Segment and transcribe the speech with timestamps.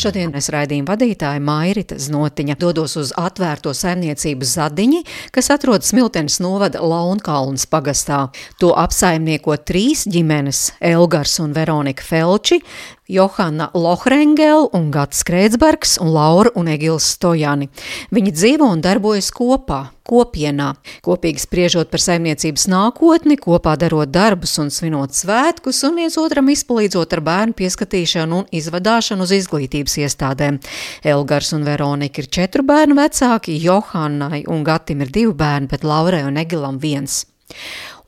[0.00, 5.00] Šodien es raidījumu vadītāja Mairita Znotiņa dodos uz atvērto saimniecības zadiņi,
[5.34, 8.22] kas atrodas Smiltenes novada Launkalns pagastā.
[8.64, 12.62] To apsaimnieko trīs ģimenes– Elgars un Veronika Felči,
[13.10, 17.66] Johana Lohrengel un Gats Krētsbergs un Laura un Egils Stojani.
[18.14, 20.72] Viņi dzīvo un darbojas kopā, kopienā,
[21.06, 27.16] kopīgi spriežot par saimniecības nākotni, kopā darot darbus un svinot svētkus un viens otram izpalīdzot
[27.16, 30.60] ar bērnu pieskatīšanu un izvadāšanu uz izglītības iestādēm.
[31.02, 36.22] Elgars un Veronika ir četru bērnu vecāki, Johannai un Gatim ir divi bērni, bet Laurai
[36.28, 37.24] un Egilam viens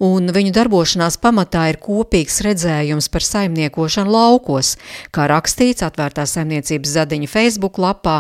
[0.03, 4.75] un viņu darbošanās pamatā ir kopīgs redzējums par saimniekošanu laukos.
[5.15, 8.17] Kā rakstīts atvērtā saimniecības zadiņa Facebook lapā,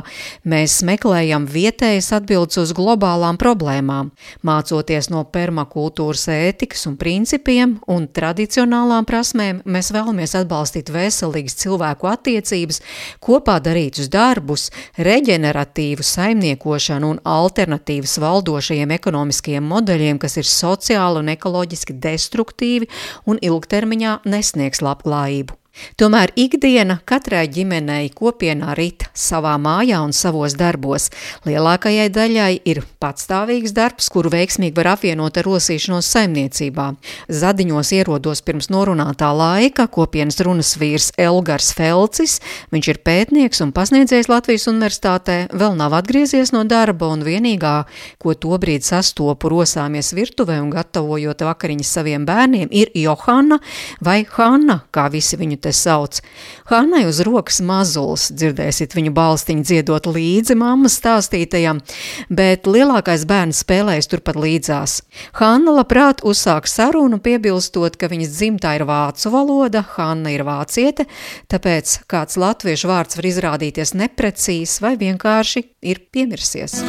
[0.46, 4.12] mēs meklējam vietējas atbildes uz globālām problēmām,
[4.46, 12.78] mācoties no permakultūras ētikas un principiem un tradicionālām prasmēm, mēs vēlamies atbalstīt veselīgas cilvēku attiecības,
[13.22, 14.68] kopā darītus darbus,
[15.02, 22.88] reģeneratīvu saimniekošanu un alternatīvas valdošajiem ekonomiskajiem modeļiem, kas ir sociāli un ekoloģiski ekoloģiski destruktīvi
[23.26, 25.61] un ilgtermiņā nesniegs labklājību.
[25.96, 31.08] Tomēr ikdiena katrai ģimenei kopienā rit savā mājā un savos darbos.
[31.48, 36.88] Lielākajai daļai ir patstāvīgs darbs, kuru veiksmīgi var apvienot ar rosīšanos saimniecībā.
[37.32, 42.38] Zadiņos ierodos pirms norunātā laika kopienas runas vīrs Elgars Felcis.
[42.74, 47.74] Viņš ir pētnieks un pasniedzējs Latvijas universitātē, vēl nav atgriezies no darba un vienīgā,
[48.20, 53.60] ko tobrīd sastopu rosāmies virtuvē un gatavojot vakariņas saviem bērniem, ir Johana
[54.04, 56.20] vai Hanna, kā visi viņu te sauc.
[56.70, 61.82] Hannai uz rokas mazulis, dzirdēsiet viņu balstiņu dziedot līdzi mammas stāstītajam,
[62.30, 64.98] bet lielākais bērns spēlējas turpat līdzās.
[65.40, 71.06] Hanna labprāt uzsāk sarunu, piebilstot, ka viņas dzimtā ir vācu valoda, Hanna ir vāciete,
[71.52, 76.82] tāpēc kāds latviešu vārds var izrādīties neprecīzs vai vienkārši ir piemirsies.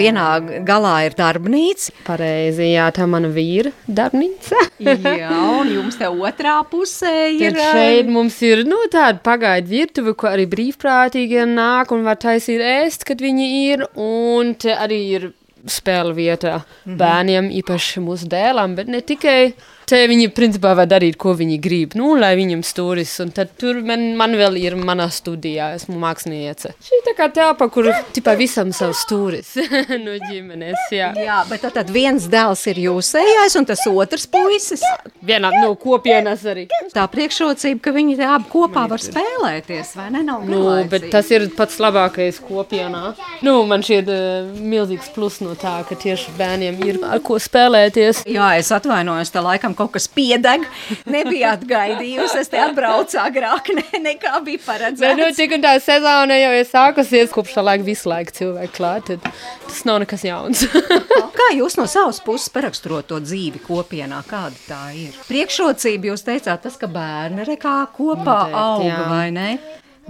[0.00, 0.26] Vienā
[0.66, 1.94] galā ir darbnīca.
[2.06, 4.64] Pareizi, jā, tā mana vīra darbnīca.
[5.22, 7.56] jā, un jums te otrā pusē ir.
[7.56, 12.62] Tad šeit mums ir, nu, tāda pagaidu virtuve, ko arī brīvprātīgie nāk un var taisīt
[12.64, 15.30] ēst, kad viņi ir, un te arī ir
[15.68, 16.96] spēle vietā mm -hmm.
[16.96, 19.52] bērniem, īpaši mūsu dēlām, bet ne tikai
[19.90, 23.80] te viņi principā var darīt, ko viņi grib, nu, lai viņam stūris, un tad tur
[23.86, 26.74] man, man vēl ir manā studijā, esmu māksliniece.
[26.86, 29.56] Šī tā kā telpa, kur tipā visam savs stūris
[30.04, 31.10] no ģimenes, jā.
[31.18, 34.84] Jā, bet tad, tad viens dēls ir jūsējais, un tas otrs puisis.
[35.26, 36.66] Vienā, no kopienas arī.
[36.94, 40.22] Tā priekšrocība, ka viņi abi kopā var spēlēties, vai ne?
[40.26, 43.14] Nav nu, bet tas ir pats labākais kopienā.
[43.46, 48.24] Nu, man šķiet uh, milzīgs plus no tā, ka tieši bērniem ir ar ko spēlēties.
[48.30, 50.66] Jā, es atvainojos, tā laikam kaut kas piedeg.
[51.10, 55.02] Nebijāt gaidījusi, es te atbraucu agrāk ne, nekā bija paredzēts.
[55.02, 58.76] Bet, nu, cik un tā sezona jau ir sākusies, kopš tā laika visu laiku cilvēku
[58.76, 59.26] klāt, tad
[59.66, 60.64] tas nav nekas jauns.
[61.40, 65.16] Kā jūs no savas puses paraksturot to dzīvi kopienā, kāda tā ir?
[65.28, 69.04] Priekšrocība jūs teicāt tas, ka bērni re kā kopā Noteikti, auga, jā.
[69.10, 69.50] vai ne?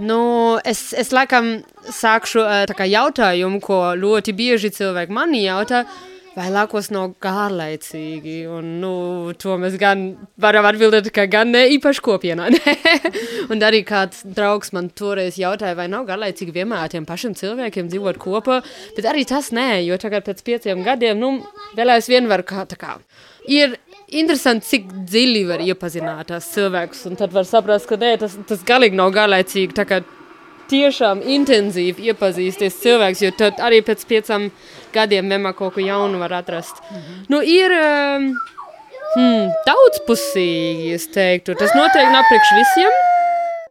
[0.01, 0.21] Nu,
[0.65, 1.59] es, es laikam
[1.93, 2.43] sākšu
[2.77, 5.83] kā jautājumu, ko ļoti bieži cilvēki mani jautā,
[6.31, 8.91] Vēlākos nav garlaicīgi, un nu,
[9.35, 10.03] to mēs gan
[10.39, 12.45] varam atbildēt, ka gan ne īpaši kopienā.
[13.51, 17.91] un arī kāds draugs man toreiz jautāja, vai nav garlaicīgi vienmēr ar tiem pašiem cilvēkiem
[17.91, 18.61] dzīvot kopā,
[18.95, 21.33] bet arī tas nē, jo tagad pēc pieciem gadiem, nu,
[21.75, 22.95] vēl aizvien var kā tā kā.
[23.51, 23.75] Ir
[24.07, 28.63] interesanti, cik dziļi var iepazināt tās cilvēkus, un tad var saprast, ka nē, tas, tas
[28.63, 29.99] galīgi nav garlaicīgi, tā kā
[30.71, 36.33] tiešām intensīvi iepazīsties cilvēks, jo tad arī pēc piecām gadiem vienmēr kaut ko jaunu var
[36.33, 36.81] atrast.
[36.89, 37.25] Mm -hmm.
[37.29, 38.35] Nu, ir um,
[39.15, 41.55] hmm, daudzpusīgi, es teiktu.
[41.55, 42.91] Tas noteikti nav priekš visiem.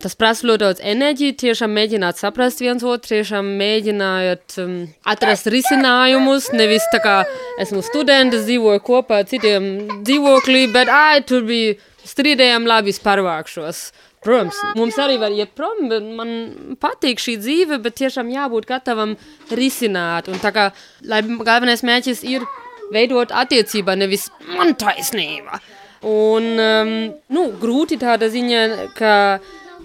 [0.01, 6.53] Tas prasa ļoti daudz enerģiju, tiešām mēģināt saprast viens otru, tiešām mēģināt um, atrast risinājumus.
[6.53, 7.25] Nevis tā kā
[7.61, 11.75] esmu students, dzīvoju kopā ar citiem dzīvoklī, bet ai, tur bija
[12.05, 13.83] strīdējām, labi, es pārvākšos.
[14.21, 16.33] Protams, mums arī var iet prom, bet man
[16.81, 19.15] patīk šī dzīve, bet tiešām jābūt gatavam
[19.57, 20.29] risināt.
[20.29, 20.67] Un tā kā,
[21.09, 22.45] lai galvenais mērķis ir
[22.93, 24.29] veidot attiecībā, nevis
[24.59, 25.63] man taisnība.
[26.05, 26.93] Un, um,
[27.33, 28.61] nu, grūti tāda ziņa,
[28.97, 29.15] ka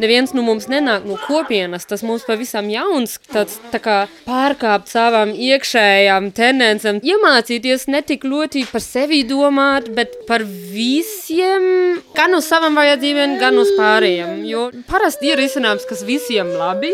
[0.01, 3.97] neviens no mums nenāk no kopienas, tas mums pavisam jauns, tāds tā kā
[4.27, 12.37] pārkāpt savām iekšējām tendencēm, iemācīties ne tik ļoti par sevi domāt, bet par visiem, gan
[12.37, 16.93] uz savām vajadzībām, gan uz pārējiem, jo parasti ir izcinājums, kas visiem labi,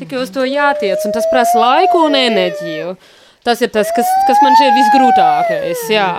[0.00, 2.98] tikai uz to jātiec, un tas prasa laiku un enerģiju.
[3.46, 6.10] Tas ir tas, kas, kas man šķiet visgrūtākais, jā.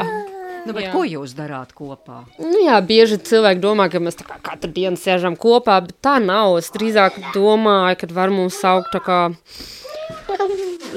[0.70, 2.24] Nu, ko jūs darāt kopā?
[2.42, 6.58] Nu, jā, bieži cilvēki domā, ka mēs kā katru dienu sēžam kopā, bet tā nav.
[6.62, 9.20] Es drīzāk domāju, ka var mums saukt tā kā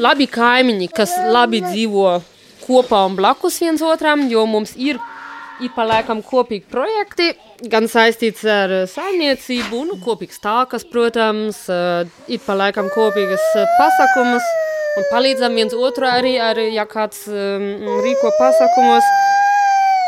[0.01, 2.21] labi kaimiņi, kas labi dzīvo
[2.67, 5.01] kopā un blakus viens otram, jo mums ir,
[5.63, 7.33] ir paliekam kopīgi projekti,
[7.73, 14.47] gan saistīts ar eh, saimniecību, nu, kopīgs tākas, protams, eh, ir paliekam kopīgas eh, pasakumus
[14.99, 17.71] un palīdzam viens otru arī, arī ja kāds um,
[18.05, 19.07] rīko pasakumos.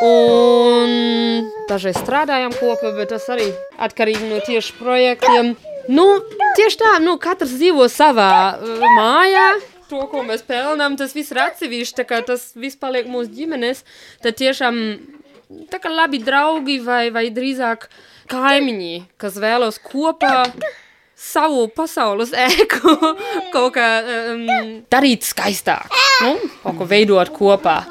[0.04, 3.48] Un dažreiz strādājam kopā, bet tas arī
[3.80, 5.54] atkarīgi no tieši projektiem.
[5.88, 6.06] Nu,
[6.58, 9.48] tieši tā, nu, katrs dzīvo savā uh, mājā.
[9.90, 13.84] To, ko mēs pelnām, tas viss ir atsevišķi, tas viss paliek mūsu ģimenes.
[14.24, 14.80] Tad tiešām
[15.70, 17.88] tā kā labi draugi vai, vai drīzāk
[18.32, 20.48] kaimiņi, kas vēlos kopā
[21.14, 22.96] savu pasaules ēku
[23.54, 24.48] kaut kā um,
[24.92, 25.92] darīt skaistāk,
[26.24, 26.34] nu,
[26.64, 27.82] kaut ko veidot kopā.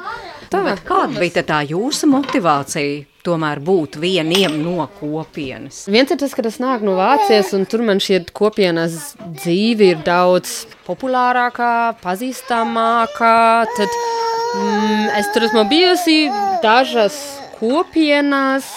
[0.54, 0.62] Tā.
[0.68, 5.84] Bet kāda bija tā jūsu motivācija tomēr būt vieniem no kopienas?
[5.90, 10.02] Viens ir tas, ka tas nāk no Vācijas, un tur man ka kopienas dzīve ir
[10.06, 13.36] daudz populārākā, pazīstamākā.
[13.78, 16.18] Tad mm, es tur esmu bijusi
[16.62, 17.18] dažas
[17.58, 18.68] kopienas.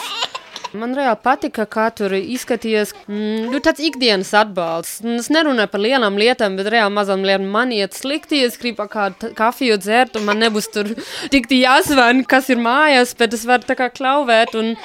[0.75, 2.91] Man reāli patika, kā tur izskatījās.
[3.07, 4.99] Mm, nu, tāds ikdienas atbalsts.
[5.05, 8.43] Un Es nerunāju par lielām lietām, bet reāli mazām lietām man iet slikti.
[8.45, 10.91] Es gribu kādu kafiju dzert, un man nebūs tur
[11.33, 14.55] tik jāsvan, kas ir mājās, bet es varu tā kā klauvēt.
[14.59, 14.75] Un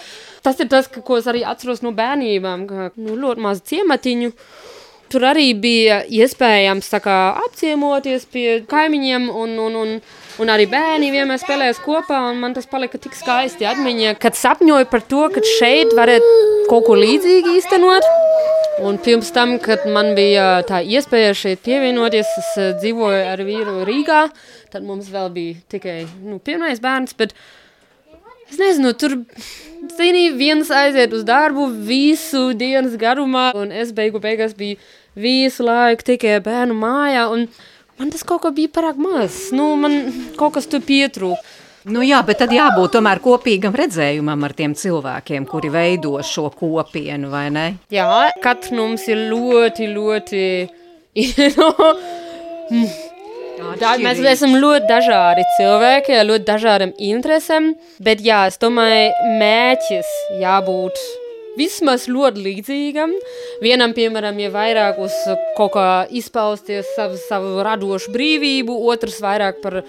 [0.45, 4.33] tas ir tas, ko es arī atceros no bērnībām, ka nu, ļoti maz ciematiņu.
[5.13, 9.99] Tur arī bija iespējams kā, apciemoties pie kaimiņiem, un, un, un,
[10.41, 12.21] un arī bērni vienmēr spēlējās kopā.
[12.31, 16.31] un Man tas palika tik skaisti atmiņā, kad sapņoju par to, ka šeit varētu
[16.71, 18.07] kaut ko līdzīgu īstenot.
[18.83, 23.83] Un pirms tam, kad man bija tā iespēja šeit pievienoties, es eh, dzīvoju ar vīru
[23.87, 24.23] Rīgā.
[24.73, 27.13] Tad mums vēl bija tikai nu, pirmais bērns.
[27.19, 27.37] Bet
[28.53, 29.15] Es nezinu, tur
[29.97, 34.77] zini, viens aiziet uz darbu visu dienas garumā, un es beigu beigās biju
[35.17, 37.31] visu laiku tikai bērnu mājā.
[37.33, 37.47] un
[38.01, 39.51] Man tas kaut kā bija pārāk maz.
[39.55, 39.99] Nu, man
[40.39, 41.43] kaut kas tur pietrūka.
[41.83, 47.31] Nu jā, bet tad jābūt tomēr kopīgam redzējumam ar tiem cilvēkiem, kuri veido šo kopienu,
[47.33, 47.65] vai ne?
[47.91, 48.07] Jā,
[48.43, 50.43] katrs mums ir ļoti, ļoti.
[53.83, 57.73] Tā, mēs esam ļoti dažādi cilvēki ar ļoti dažādām interesēm,
[58.03, 59.11] bet jā, es domāju,
[59.43, 61.03] mērķis jābūt
[61.59, 63.13] vismaz ļoti līdzīgam.
[63.63, 65.15] Vienam, piemēram, ir vairāk uz
[65.59, 69.83] kaut kā izpausties savu, savu radošu brīvību, otrs vairāk par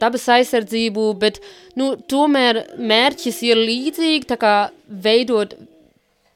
[0.00, 1.40] dabas aizsardzību, bet
[1.78, 4.54] nu, tomēr mērķis ir līdzīgi, tā kā
[4.86, 5.56] veidot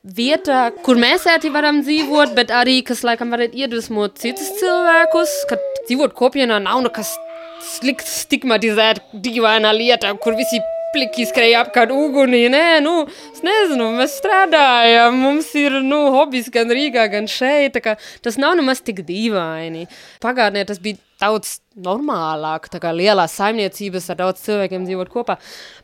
[0.00, 5.61] vietā, kur mēs ērti varam dzīvot, bet arī, kas laikam varētu iedvesmot citus cilvēkus, ka
[5.85, 7.12] dzīvot kopienā nav nekas
[7.61, 10.62] slikts, stigmatizēt dīvainā lietā, kur visi
[10.95, 12.45] pliki skrēja apkārt ugunī.
[12.53, 17.79] Nē, nu, es nezinu, mēs strādājam, mums ir, nu, hobijs gan Rīgā, gan šeit,
[18.25, 19.87] tas nav nemaz tik dīvaini.
[20.23, 25.37] Pagātnē tas bija daudz normālāk, tā kā lielās saimniecības ar daudz cilvēkiem dzīvot kopā.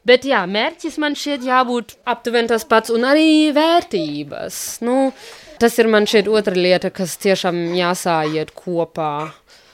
[0.09, 4.63] Bet jā, mērķis man šķiet jābūt aptuveni tas pats un arī vērtības.
[4.87, 5.13] Nu,
[5.61, 9.13] tas ir man šeit otra lieta, kas tiešām jāsājiet kopā.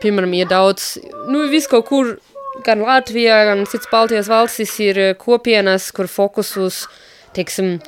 [0.02, 0.96] Piemēram, ir daudz,
[1.30, 2.16] nu, viss kaut kur,
[2.66, 6.84] gan Latvijā, gan cits Baltijas valstis ir eh, kopienas, kur fokus uz,
[7.36, 7.78] teiksim,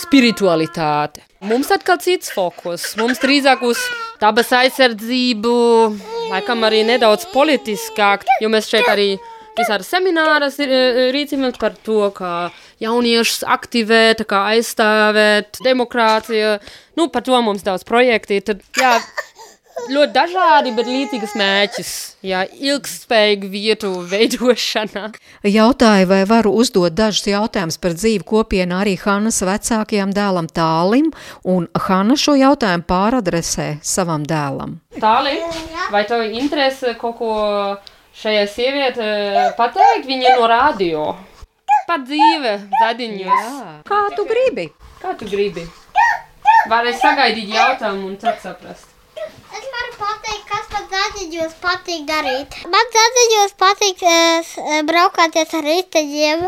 [0.00, 1.24] spiritualitāte.
[1.42, 2.92] Mums atkal cits fokus.
[3.00, 3.80] Mums drīzāk uz
[4.22, 5.54] dabas aizsardzību,
[6.30, 9.08] laikam arī nedaudz politiskāk, jo mēs šeit arī
[9.58, 12.52] visādi semināras ir eh, rīcības par to, kā
[12.82, 16.56] jauniešus aktivēt, kā aizstāvēt demokrātiju.
[16.98, 18.40] Nu, par to mums daudz projekti.
[18.44, 18.96] Tad, jā,
[19.92, 21.92] ļoti dažādi, bet līdzīgas mērķis.
[22.26, 25.10] Jā, ilgspējīgu vietu veidošana.
[25.48, 31.10] Jautāju, vai varu uzdot dažus jautājumus par dzīvi kopienā arī Hannas vecākajam dēlam Tālim,
[31.48, 34.78] un Hanna šo jautājumu pāradresē savam dēlam.
[35.02, 35.38] Tāli,
[35.94, 37.34] vai tev interesē kaut ko
[38.22, 39.10] šajā sieviete
[39.58, 40.06] pateikt?
[40.08, 41.10] Viņa no radio.
[41.88, 43.52] Par dzīve, zadiņos.
[43.88, 44.70] Kā tu gribi?
[45.02, 45.66] Kā tu gribi?
[46.70, 48.92] Vari sagaidīt jautājumu un tad saprast.
[51.12, 52.54] Es zāģiņos patīk darīt.
[52.72, 56.44] Man zāģiņos patīk uh, braukāties ar riteņiem.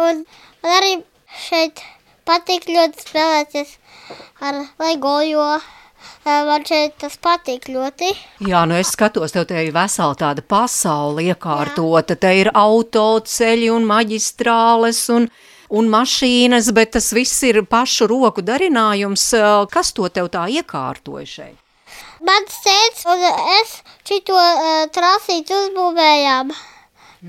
[0.00, 0.22] Un
[0.62, 0.94] man arī
[1.36, 1.82] šeit
[2.24, 3.74] patīk ļoti spēlēties
[4.40, 8.14] ar LEGO, jo eh, man šeit tas patīk ļoti.
[8.48, 12.16] Jā, nu es skatos, tev te ir vesela tāda pasaule iekārtota.
[12.16, 15.28] Te ir autoceļi un maģistrāles un,
[15.68, 19.34] un mašīnas, bet tas viss ir pašu roku darinājums.
[19.68, 21.67] Kas to tev tā iekārtoja šeit?
[22.24, 23.22] Mans tēvs un
[23.60, 23.76] es
[24.08, 26.50] šito uh, trasīti uzbūvējām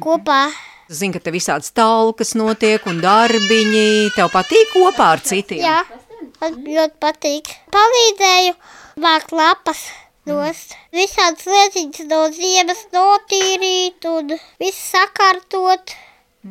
[0.02, 0.48] kopā.
[0.90, 4.10] Zinu, ka te visādas talkas notiek un darbiņi.
[4.16, 5.62] Tev patīk kopā ar citiem?
[5.62, 5.84] Jā,
[6.42, 7.54] man ļoti patīk.
[7.76, 8.56] Palīdzēju
[9.06, 9.86] vākt lapas
[10.30, 10.74] nost.
[10.96, 15.94] Visādas lietiņas no ziemas notīrīt un visu sakārtot.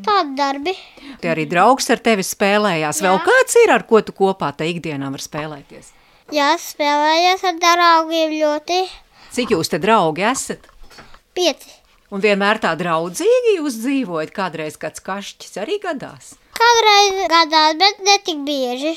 [0.05, 0.75] Tādi darbi.
[1.19, 3.01] Te arī draugs ar tevi spēlējās.
[3.03, 5.95] Vēl kāds ir, ar ko tu kopā te ikdienā var spēlēties?
[6.35, 8.83] Jā, spēlējos ar draugiem ļoti
[9.33, 10.67] Cik jūs te draugi esat?
[11.39, 11.77] pieci.
[12.09, 16.35] Un vienmēr tā draudzīgi jūs dzīvojat, kādreiz kāds kašķis arī gadās.
[16.59, 18.95] Kādreiz gadās, bet ne tik bieži.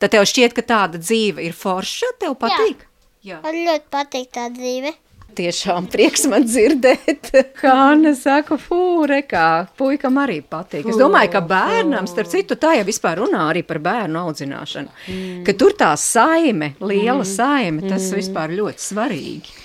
[0.00, 2.86] Tad tev šķiet, ka tāda dzīve ir forša, tev patīk?
[3.26, 3.42] Jā.
[3.44, 4.94] Man ļoti patīk tā dzīve.
[5.36, 7.28] Tiešām prieks man dzirdēt.
[7.60, 10.88] Hanna saka, fūre, kā puikam arī patīk.
[10.88, 14.94] Es domāju, ka bērnam, starp citu, tā jau vispār runā arī par bērnu audzināšanu.
[15.12, 15.44] Mm.
[15.46, 19.56] Ka tur tā saime, liela saime, tas vispār ļoti svarīgi.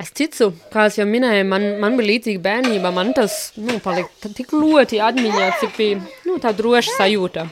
[0.00, 2.92] Es ticu, kā jau minēju, man, man bija līdzīga bērnība.
[2.96, 5.98] Man tas nu, palika tik ļoti atmiņā, cik bija
[6.30, 7.46] nu, tā droša sajūta.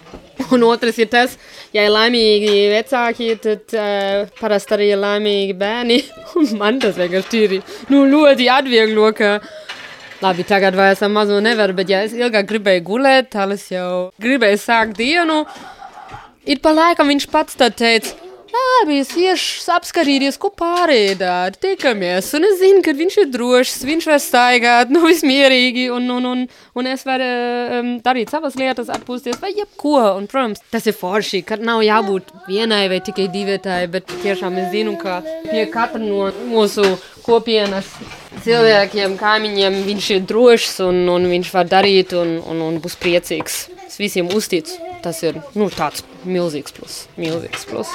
[0.54, 1.34] Un otrs ir tas,
[1.74, 5.98] ja ir laimīgi vecāki, tad uh, parasti arī ir laimīgi bērni.
[6.38, 7.56] Un man tas vienkārši ir
[7.90, 9.38] nu, ļoti atvieglo, ka
[10.22, 14.08] labi, tagad vairs ar mazo nevaru, bet ja es ilgāk gribēju gulēt, tad es jau
[14.22, 15.42] gribēju sākt dienu.
[16.48, 18.14] Ir pa laikam viņš pats tad teica,
[18.52, 22.30] labi, es iešu apskatīties, ko pārējie dara, tikamies.
[22.36, 26.44] Un es zinu, ka viņš ir drošs, viņš var staigāt, nu, vismierīgi, un, un, un,
[26.78, 27.28] un es varu
[27.78, 29.96] um, darīt savas lietas, atpūsties vai jebko.
[30.18, 34.72] Un, protams, tas ir forši, ka nav jābūt vienai vai tikai divietai, bet tiešām es
[34.74, 36.86] zinu, ka pie katra no mūsu
[37.26, 37.88] kopienas
[38.44, 43.66] cilvēkiem, kaimiņiem, viņš ir drošs un, un viņš var darīt un, un, un būs priecīgs.
[43.88, 44.84] Es visiem uzticu.
[45.02, 47.02] Tas ir nu, tāds milzīgs plus.
[47.20, 47.92] Milzīgs plus.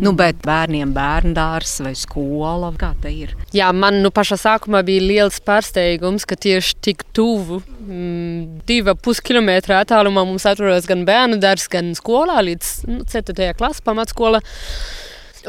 [0.00, 3.34] Nu, bet bērniem bērndārs vai skola, kā te ir?
[3.56, 9.76] Jā, man nu pašā sākumā bija liels pārsteigums, ka tieši tik tuvu, mm, divi puskilometri
[9.78, 13.52] attālumā mums atrodas gan bērnu dārzs, gan skolā līdz nu, 4.
[13.58, 14.42] klases pamatskola.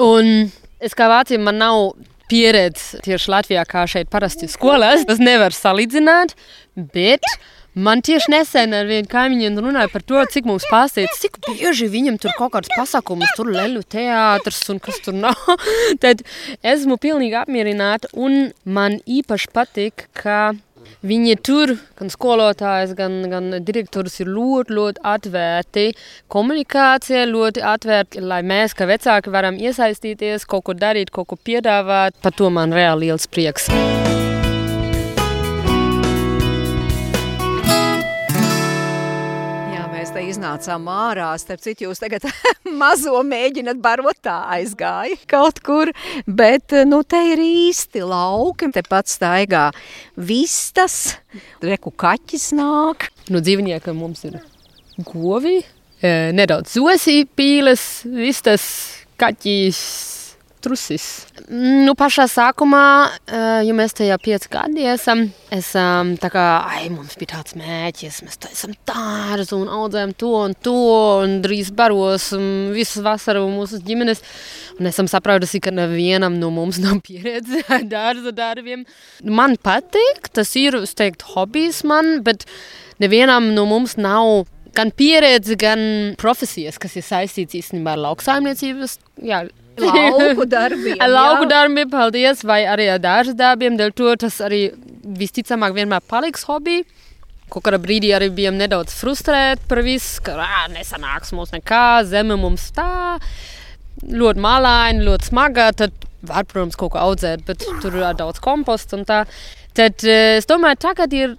[0.03, 0.51] Un
[0.83, 1.91] es kā vāciem man nav
[2.27, 5.05] pieredze tieši Latvijā, kā šeit parasti skolās.
[5.07, 6.35] Tas nevar salīdzināt,
[6.75, 7.23] bet
[7.77, 12.19] man tieši nesen ar vienu kaimiņu runāja par to, cik mums pārsteidz, cik bieži viņam
[12.21, 15.37] tur kaut kāds pasākums, tur leļu teātrs un kas tur nav.
[16.03, 16.23] Tad
[16.61, 20.55] esmu pilnīgi apmierināta un man īpaši patīk, ka
[21.05, 25.85] Viņi tur, gan skolotājs, gan, gan direktors, ir ļoti, ļoti atvērti.
[26.31, 32.17] Komunikācija ļoti atvērta, lai mēs, kā vecāki, varam iesaistīties, kaut ko darīt, kaut ko piedāvāt.
[32.23, 33.69] Par to man reāli liels prieks.
[40.31, 41.29] Iznācām ārā.
[41.39, 42.25] Starp citu, jūs tagad
[42.81, 45.91] mazo mēģināt barot tā aizgāja kaut kur.
[46.27, 48.71] Bet, nu, te ir īsti lauki.
[48.75, 49.69] Te pats staigā
[50.15, 51.17] vistas,
[51.63, 53.09] reku kaķis nāk.
[53.33, 54.39] No dzīvniekiem mums ir
[55.07, 55.59] govi,
[56.01, 58.67] eh, nedaudz zosīpīles, vistas,
[59.19, 59.81] kaķis,
[60.63, 61.05] trusis.
[61.49, 62.83] Nu, pašā sākumā,
[63.27, 68.21] eh, ja mēs tajā pieci gadi esam, esam tā kā, ai, mums bija tāds mēķis,
[68.25, 70.75] mēs taisam dārzu un audzējam to un to
[71.23, 74.23] un drīz baros un visu vasaru mūsu ģimenes.
[74.79, 78.85] Un esam sapratusi, ka nevienam no mums nav pieredze ar dārza darbiem.
[79.23, 82.45] Man patīk, tas ir, es teiktu, hobijs man, bet
[82.99, 84.45] nevienam no mums nav
[84.77, 85.79] gan pieredze, gan
[86.21, 88.97] profesijas, kas ir saistīts īstenībā ar lauksaimniecības.
[89.25, 89.45] Jā,
[89.81, 90.97] Lauku darbiem.
[91.03, 91.51] Ar lauku jā.
[91.53, 93.77] darbiem, paldies, vai arī ar dārza darbiem.
[93.79, 94.67] Dēļ to tas arī
[95.17, 96.81] visticamāk vienmēr paliks hobby.
[97.51, 102.35] Kaut kādā brīdī arī bijām nedaudz frustrēti par visu, ka ā, nesanāks mums nekā, zeme
[102.35, 103.15] mums tā,
[104.03, 105.69] ļoti malaini, ļoti smaga.
[105.79, 105.95] Tad
[106.27, 109.23] var, protams, kaut ko audzēt, bet tur ir daudz komposta un tā.
[109.77, 111.37] Tad es domāju, tagad ir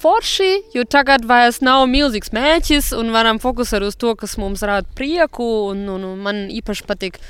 [0.00, 4.88] forši, jo tagad vairs nav milzīgs mēķis un varam fokusēt uz to, kas mums rada
[4.96, 5.46] prieku.
[5.72, 7.20] Un, un, un man īpaši patīk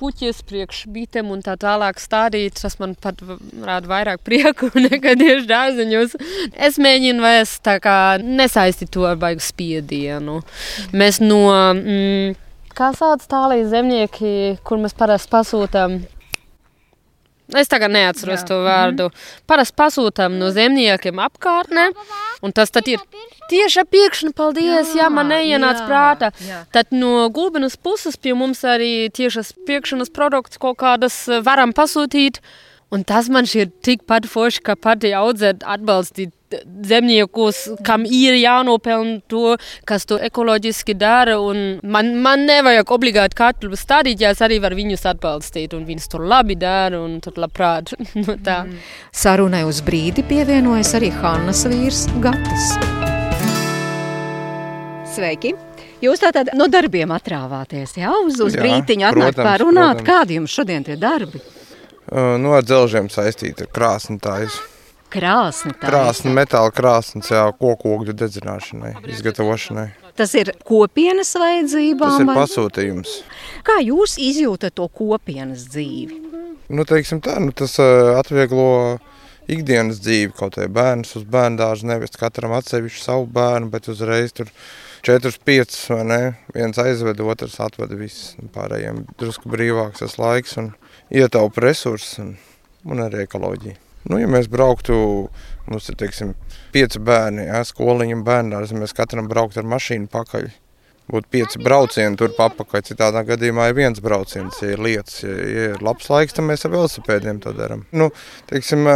[0.00, 2.58] puķis, priekš bitēm un tā tālāk stādīt.
[2.60, 3.20] Tas man pat
[3.64, 6.16] rada vairāk prieku nekā tieši dārzeņos.
[6.54, 10.40] Es mēģinu vairs tā kā nesaistīt to ar baigu spiedienu.
[10.94, 12.34] Mēs no, mm,
[12.74, 14.34] kā sauc tālāk zemnieki,
[14.66, 16.02] kur mēs parasti pasūtām
[17.52, 18.46] Es tagad neatceros Jā.
[18.48, 19.10] to vārdu.
[19.46, 21.90] Parasti pasūtām no zemniekiem apkārtnē,
[22.40, 23.02] un tas ir
[23.52, 24.32] tieši apīkšana.
[24.32, 26.30] Paldies, jā, jā man neienāca prātā.
[26.40, 26.64] jā.
[26.72, 32.40] Tad no gulbenes puses pie mums arī tiešas piekšanas produkts kaut kādas varam pasūtīt.
[32.94, 36.30] Un tas man šķiet tikpat forši, kā pati audzēt, atbalstīt
[36.86, 39.56] zemniekus, kam ir jānopelna to,
[39.88, 41.40] kas to ekoloģiski dara.
[41.40, 46.06] un Man, man nevajag obligāti katru stādīt, ja es arī varu viņus atbalstīt, un viņus
[46.12, 47.96] tur labi dara, un tur labprāt.
[48.26, 48.60] no tā.
[49.10, 52.70] Sarunai uz brīdi pievienojas arī Hannas vīrs Gatis.
[55.14, 55.54] Sveiki!
[56.04, 60.02] Jūs tātad no darbiem atrāvāties, jā, uz, uz Jā, brītiņu atnākt pārunāt.
[60.04, 61.40] Kādi jums šodien tie darbi?
[61.40, 61.63] Uh,
[62.12, 64.58] Nu, ar dzelžiem saistīta krāsni tājas.
[65.14, 65.88] Krāsni tā.
[65.88, 69.86] Krāsni, metāla krāsnes, jā, koku ogļu dedzināšanai, izgatavošanai.
[70.18, 72.10] Tas ir kopienas vajadzībām.
[72.10, 73.16] Tas ir pasūtījums.
[73.66, 76.20] Kā jūs izjūtat to kopienas dzīvi?
[76.74, 78.98] Nu, teiksim tā, nu, tas atvieglo
[79.50, 84.32] ikdienas dzīvi, kaut vai bērnus uz bērnu dārzu nevest katram atsevišķu savu bērnu, bet uzreiz
[84.36, 84.50] tur
[85.04, 86.20] četrus, piecus vai ne,
[86.54, 88.34] viens aizved, otrs atved visus.
[88.54, 90.72] Pārējiem drusku brīvāks tas laiks un
[91.10, 92.34] ietaupa resursus un,
[92.88, 93.80] un arī ekoloģiju.
[94.10, 94.94] Nu, ja mēs brauktu,
[95.70, 96.34] mums ir, teiksim,
[96.74, 100.50] pieci bērni, ja, skoliņa un bērnās, mēs katram brauktu ar mašīnu pakaļ.
[101.04, 105.18] Būtu pieci braucieni tur papakaļ, citādā gadījumā ir viens brauciens, ja ir lietas.
[105.24, 107.84] Ja, ja ir labs laiks, tad mēs ar velosipēdiem to darām.
[107.92, 108.08] Nu,
[108.48, 108.88] teiksim,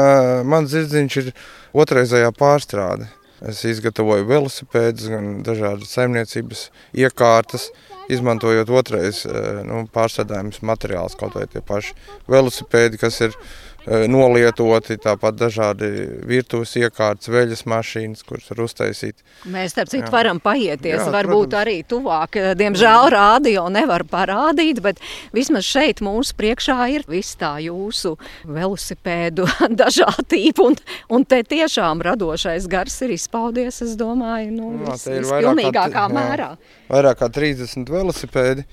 [0.49, 1.31] mans zirdziņš ir
[1.77, 3.11] otrreizējā pārstrāde.
[3.49, 6.65] Es izgatavoju velosipēdus, gan dažādas saimniecības
[6.97, 7.69] iekārtas,
[8.12, 11.97] izmantojot otrais ā, nu, pārstrādājumus materiālus, kaut vai tie paši
[12.31, 15.88] velosipēdi, kas ir ā, nolietoti, tāpat dažādi
[16.28, 19.23] virtuves iekārtas, veļas mašīnas, kuras var uztaisīt.
[19.49, 20.12] Mēs, starp citu, Jā.
[20.12, 20.99] varam paieties.
[21.00, 21.61] Jā, Varbūt protams.
[21.62, 22.38] arī tuvāk.
[22.58, 25.00] Diemžēl rādio nevar parādīt, bet
[25.32, 29.47] vismaz šeit mūsu priekšā ir viss tā jūsu velosipēdu
[29.82, 30.68] dažādība.
[30.68, 30.76] Un,
[31.14, 35.38] un te tiešām radošais gars ir izpaudies, es domāju, nu, Jā, vis, ir vairāk kā
[35.38, 36.08] vispilnīgākā ti- jā.
[36.18, 36.50] mērā.
[36.90, 38.64] vairāk kā 30 velosipēdi,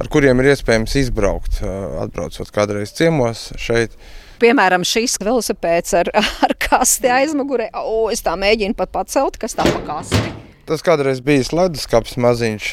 [0.00, 1.74] ar kuriem ir iespējams izbraukt, ā,
[2.06, 3.94] atbraucot kādreiz ciemos šeit.
[4.38, 6.10] Piemēram, šis velosipēds ar,
[6.46, 7.70] ar kasti aizmugurē.
[7.82, 10.32] O, es tā mēģinu pat pacelt, kas tā pa kasti.
[10.68, 12.72] Tas kādreiz bija leduskapis maziņš,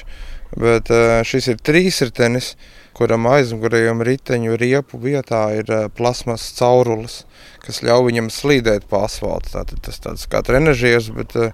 [0.60, 2.54] bet ā, šis ir trīsritenis,
[2.96, 7.24] kuram aizmugurējiem riteņu riepu vietā ir ā, plasmas caurulis,
[7.66, 9.56] kas ļauj viņam slīdēt pa asfaltu.
[9.56, 11.50] Tātad tas tāds kā trenažieris, bet ā,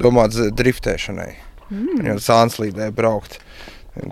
[0.00, 1.30] domāts driftēšanai.
[1.72, 2.06] Mm.
[2.10, 3.38] Jau sānslīdē braukt,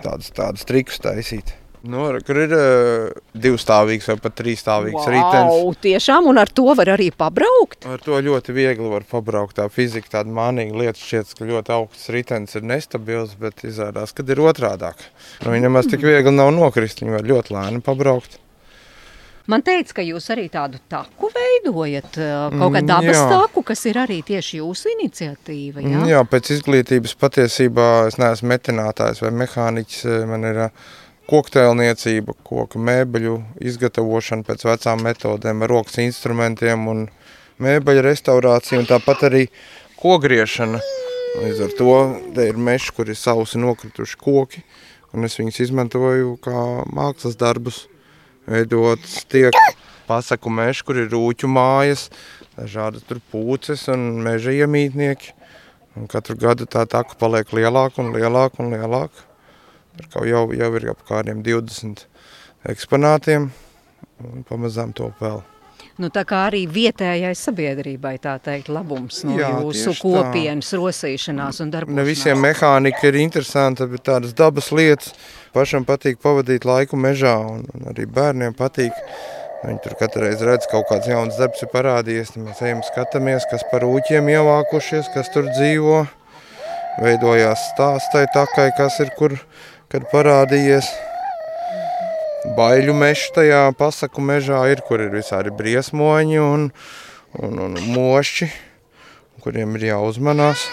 [0.05, 1.57] tādus, tādus trikus taisīt.
[1.81, 5.49] Nu, kur ir uh, divstāvīgs vai pat trīsstāvīgs ritenis.
[5.49, 7.87] Wow, tiešām, un ar to var arī pabraukt.
[7.89, 9.55] Ar to ļoti viegli var pabraukt.
[9.57, 14.21] Tā fizika tāda mānīga lieta šķiet, ka ļoti augsts ritenis ir nestabils, bet izrādās, ka
[14.29, 15.01] ir otrādāk.
[15.41, 18.37] Nu, viņa nemaz tik viegli nav nokrist, viņa var ļoti lēni pabraukt.
[19.49, 23.23] Man teica, ka jūs arī tādu taku veidojat, ā, kaut kādu Mm, dabas jā.
[23.31, 25.81] taku, kas ir arī tieši jūsu iniciatīva.
[25.81, 25.89] Jā?
[25.89, 30.05] Jā, jā pēc izglītības patiesībā es neesmu metinātājs vai mehāniķis.
[30.29, 30.69] Man ir ā,
[31.29, 37.05] koktēlniecība, koku mēbeļu izgatavošana pēc vecām metodēm, rokas instrumentiem un
[37.61, 39.45] mēbeļu restaurācija un tāpat arī
[40.01, 40.81] kogriešana.
[41.41, 41.93] Līdz ar to
[42.35, 44.63] te ir meži, kur ir sausi nokrituši koki,
[45.15, 47.85] un es viņus izmantoju kā mākslas darbus.
[48.49, 49.55] Veidot tiek
[50.09, 52.09] pasaku meži, kur ir rūķu mājas,
[52.57, 55.35] dažādas tur pūces un meža iemītnieki.
[55.99, 59.30] Un katru gadu tā taka paliek lielāka un lielāka un lielāka.
[60.15, 62.05] Jau, jau ir ap kādiem 20
[62.71, 63.49] eksponātiem,
[64.23, 65.41] un pamazām to vēl.
[66.01, 70.13] Nu, tā kā arī vietējai sabiedrībai tā teikt labums no Jā, jūsu tieši tā.
[70.15, 71.99] kopienas rosīšanās un darbošanās.
[71.99, 75.11] Ne visiem mehānika ir interesanta, bet tādas dabas lietas
[75.53, 78.95] pašam patīk pavadīt laiku mežā, un, un arī bērniem patīk.
[79.61, 82.33] Viņi tur katru reizi redz, ka kaut kāds jauns darbs ir parādījies.
[82.33, 85.99] Tad mēs ejam, skatāmies, kas par ūķiem ievākušies, kas tur dzīvo.
[87.01, 89.37] Veidojās stāstai takai, kas ir kur,
[89.91, 90.87] kad parādījies.
[92.57, 96.69] Baiļu mežs tajā pasaku mežā ir, kur ir visādi briesmoņi un,
[97.37, 98.47] un, un mošķi,
[99.43, 100.63] kuriem ir jāuzmanās.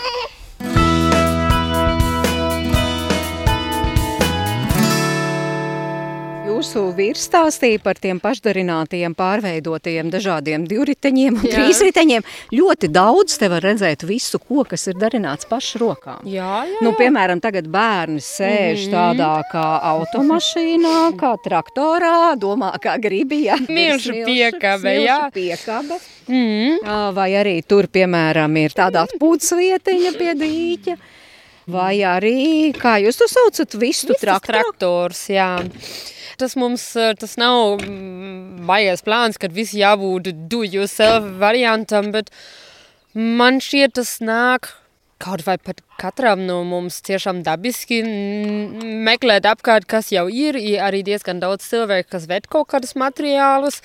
[6.69, 11.55] Jūsu vīrs stāstīja par tiem pašdarinātajiem, pārveidotiem dažādiem divriteņiem un Jā.
[11.55, 12.27] trīsriteņiem.
[12.53, 16.21] Ļoti daudz te var redzēt visu, ko, kas ir darināts pašu rokām.
[16.29, 16.83] Jā, jā.
[16.85, 18.93] Nu, piemēram, tagad bērni sēž Mhm.
[18.93, 23.47] tādā kā automašīnā, kā traktorā, domā, kā gribi.
[23.49, 23.57] Ja?
[23.65, 25.19] Smilšu Ir piekabe, jā.
[25.33, 25.97] piekabe.
[26.29, 26.85] Mm.
[27.17, 30.99] Vai arī tur, piemēram, ir tāda atpūtas vietiņa pie dīķa.
[31.69, 34.73] Vai arī, kā jūs to saucat, vistu Vistas traktoru?
[34.73, 35.51] traktors, jā.
[36.41, 42.31] Tas mums eh, tas nav mm, baigais plāns, kad viss jābūt do-yourself variantam, bet
[43.13, 44.71] man šķiet tas nāk
[45.19, 48.01] kaut vai pat katram no mums tiešām dabiski
[49.09, 53.83] meklēt apkārt, kas jau ir, ir arī diezgan daudz cilvēku, kas ved kaut kādus materiālus.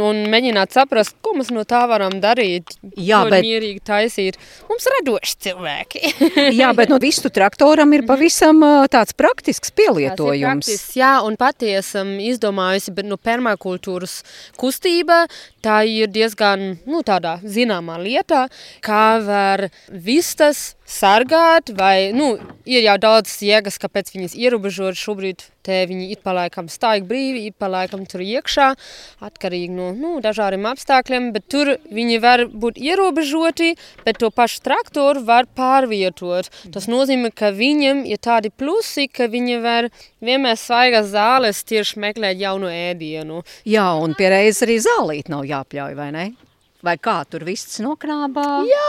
[0.00, 2.74] Un mēģināt saprast, ko mēs no tā varam darīt.
[2.96, 4.38] Jā, bet- mierīgi taisīt.
[4.70, 6.02] Mums radoši cilvēki.
[6.60, 10.66] Jā, bet no vistu traktoram ir pavisam ā, tāds praktisks pielietojums.
[10.66, 14.20] Praktisks, Jā, un patiesi esam izdomājusi, bet nu, permakultūras
[14.60, 15.24] kustība
[15.64, 17.02] tā ir diezgan nu,
[17.44, 18.46] zināmā lietā,
[18.84, 22.34] kā var vistas sargāt, vai nu,
[22.66, 25.46] ir jau daudz jēgas, kāpēc viņas ierobežot šobrīd.
[25.60, 28.70] Te viņi ir palaikam stāj brīvi, ir palaikam tur iekšā,
[29.26, 33.74] atkarīgi no nu, dažādiem apstākļiem, tur viņi var būt ierobežoti,
[34.06, 36.48] bet to pašu traktoru var pārvietot.
[36.72, 39.90] Tas nozīmē, ka viņam ir tādi plusi, ka viņi var
[40.24, 43.42] vienmēr svaigas zāles tieši meklēt jaunu ēdienu.
[43.68, 46.28] Jā, un pie reizes arī zālīt nav jāpļauj, vai ne?
[46.80, 48.44] Vai kā tur viss nokrābā?
[48.64, 48.86] Jā.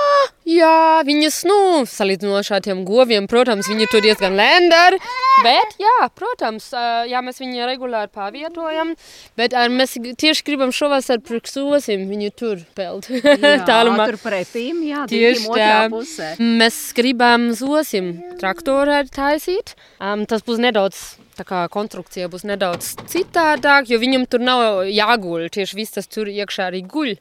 [0.48, 4.98] Jā, viņas, nu, salīdzinot ar tiem goviem, protams, viņi to diezgan lēni dara.
[5.44, 6.70] Bet, jā, protams,
[7.08, 8.94] jā, mēs viņu regulāri pārvietojam.
[9.40, 13.10] Bet ā, mēs tieši gribam šovasar priksosim viņu tur pelt.
[13.70, 14.08] Tālumā.
[14.12, 15.72] tur pretīm, jā, Tieši tā.
[15.92, 16.34] pusē.
[16.40, 19.76] Mēs gribam zosim traktoru arī taisīt.
[20.00, 21.04] Um, tas būs nedaudz.
[21.38, 25.48] Tā kā konstrukcija būs nedaudz citādāk, jo viņam tur nav jāguļ.
[25.56, 27.16] Tieši viss tas tur iekšā arī guļ.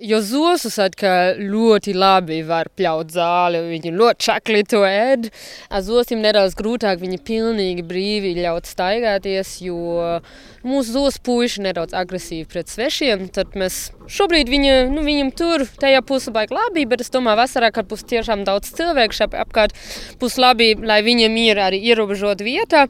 [0.00, 5.28] Jo zosus atkal ļoti labi var pļaut zāli, viņi ļoti čakli to ēd.
[5.68, 10.20] Ar zosim nedaudz grūtāk, viņi pilnīgi brīvi ļaut staigāties, jo
[10.64, 13.26] mūsu zos puiši nedaudz agresīvi pret svešiem.
[13.34, 17.68] Tad mēs šobrīd viņa, nu, viņam tur tajā pusē baigi labi, bet es domāju, vasarā,
[17.74, 19.76] kad būs tiešām daudz cilvēku šeit apkārt,
[20.20, 22.86] būs labi, lai viņam ir arī ierobežota vieta.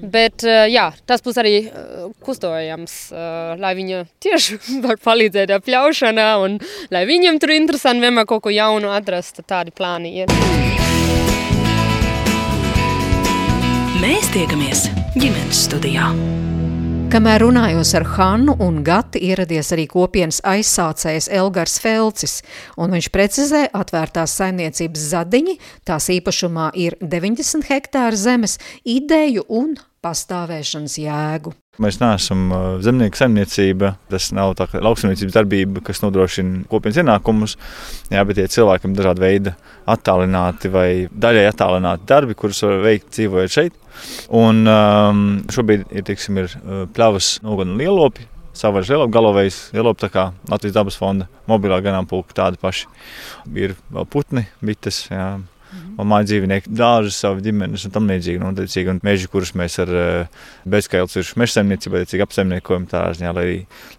[0.00, 5.62] Bet uh, jā, tas būs arī uh, kustojams, uh, lai viņa tieši var palīdzēt ar
[5.62, 6.58] pļaušanā un
[6.90, 10.34] lai viņam tur interesanti vienmēr kaut ko jaunu atrast, tādi plāni ir.
[14.00, 14.86] Mēs tiekamies
[15.18, 16.08] ģimenes studijā.
[17.10, 22.36] Kamēr runājos ar Hannu un Gati, ieradies arī kopienas aizsācējs Elgars Felcis,
[22.78, 25.56] un viņš precizē atvērtās saimniecības zadiņi,
[25.90, 29.74] tās īpašumā ir 90 hektāri zemes, ideju un
[30.06, 31.59] pastāvēšanas jēgu.
[31.80, 32.50] Mēs neesam
[32.84, 33.94] zemnieku saimniecība.
[34.12, 37.56] Tas nav tā lauksaimniecības darbība, kas nodrošina kopienas ienākumus.
[38.12, 39.54] Jā, bet tie cilvēki ir dažādi veidi,
[39.88, 43.78] attālināti vai daļai attālināti darbi, kurus var veikt dzīvojot šeit.
[44.36, 46.52] Un um, šobrīd ir, tiksim, ir
[46.96, 48.28] pļavas nogana lielopi.
[48.60, 52.90] Savvaļas lielopi, galovējs lielopi, tā kā Latvijas dabas fonda mobilā ganāmpulka tādi paši.
[53.56, 55.30] Ir vēl putni, bites, jā,
[56.00, 58.40] un māju dzīvnieki, dārzi, savu ģimenes un tam līdzīgi.
[58.40, 63.04] Un, attiecīgi, un meži, kurus mēs ar uh, bezskaidrs virsmu meža saimniecību attiecīgi apsaimniekojam tā
[63.18, 63.46] ziņā, lai,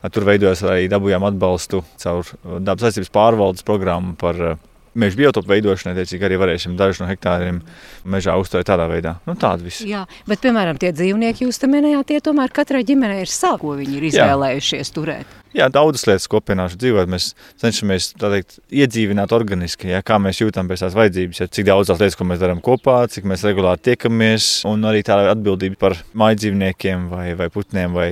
[0.02, 4.60] lai tur veidojas arī dabūjām atbalstu caur uh, dabas aizsardzības pārvaldes programmu par uh,
[4.94, 5.94] meža biotopu veidošanu.
[5.96, 7.62] Attiecīgi arī varēsim dažus no hektāriem
[8.04, 9.18] mežā uzturēt tādā veidā.
[9.28, 9.84] Nu, tāda viss.
[9.88, 13.78] Jā, bet, piemēram, tie dzīvnieki, jūs te minējāt, tie tomēr katrai ģimenei ir savi, ko
[13.80, 14.12] viņi ir Jā.
[14.26, 15.38] izvēlējušies turēt.
[15.52, 17.10] Jā, daudzas lietas kopienā dzīvot.
[17.12, 21.68] Mēs cenšamies tā teikt, iedzīvināt organiski, ja, kā mēs jūtam pēc tās vajadzības, ja, cik
[21.68, 25.98] daudzas lietas, ko mēs darām kopā, cik mēs regulāri tiekamies, un arī tā atbildība par
[26.16, 28.08] māju dzīvniekiem vai, vai putniem, vai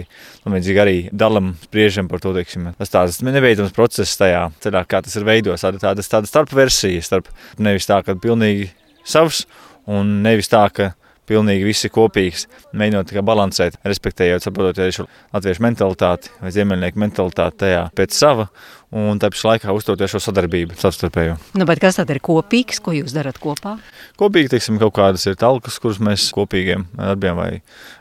[0.50, 2.34] līdzīgi arī dalam, spriežam par to.
[2.36, 2.70] Teiksim.
[2.78, 5.64] Tas tāds nebeidzams process tajā ceļā, kā tas ir veidots.
[5.64, 6.30] Tāda, tāda, tāda
[6.70, 7.30] starpversija, starp
[7.60, 8.70] nevis tā, ka pilnīgi
[9.08, 9.46] savs,
[9.90, 10.94] un nevis tā, ka
[11.30, 12.48] pilnīgi viss ir kopīgs.
[12.74, 15.06] Mēģinot tikai balansēt, respektējot, saprotot arī šo
[15.36, 18.48] latviešu mentalitāti vai ziemeļnieku mentalitāti tajā pēc sava,
[18.90, 21.38] un tāpēc laikā uzturēt šo sadarbību savstarpējo.
[21.60, 23.78] Nu, bet kas tad ir kopīgs, ko jūs darat kopā?
[24.20, 27.50] Kopīgi, teiksim, kaut kādas ir talkas, kuras mēs kopīgiem darbiem vai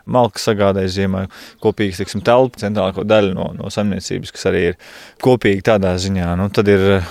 [0.09, 1.25] malkas sagādājam ziemā.
[1.65, 4.79] Kopīgs, teiksim, telpa centrālāko daļu no, no saimniecības, kas arī ir
[5.25, 6.33] kopīgi tādā ziņā.
[6.41, 7.03] Nu, tad ir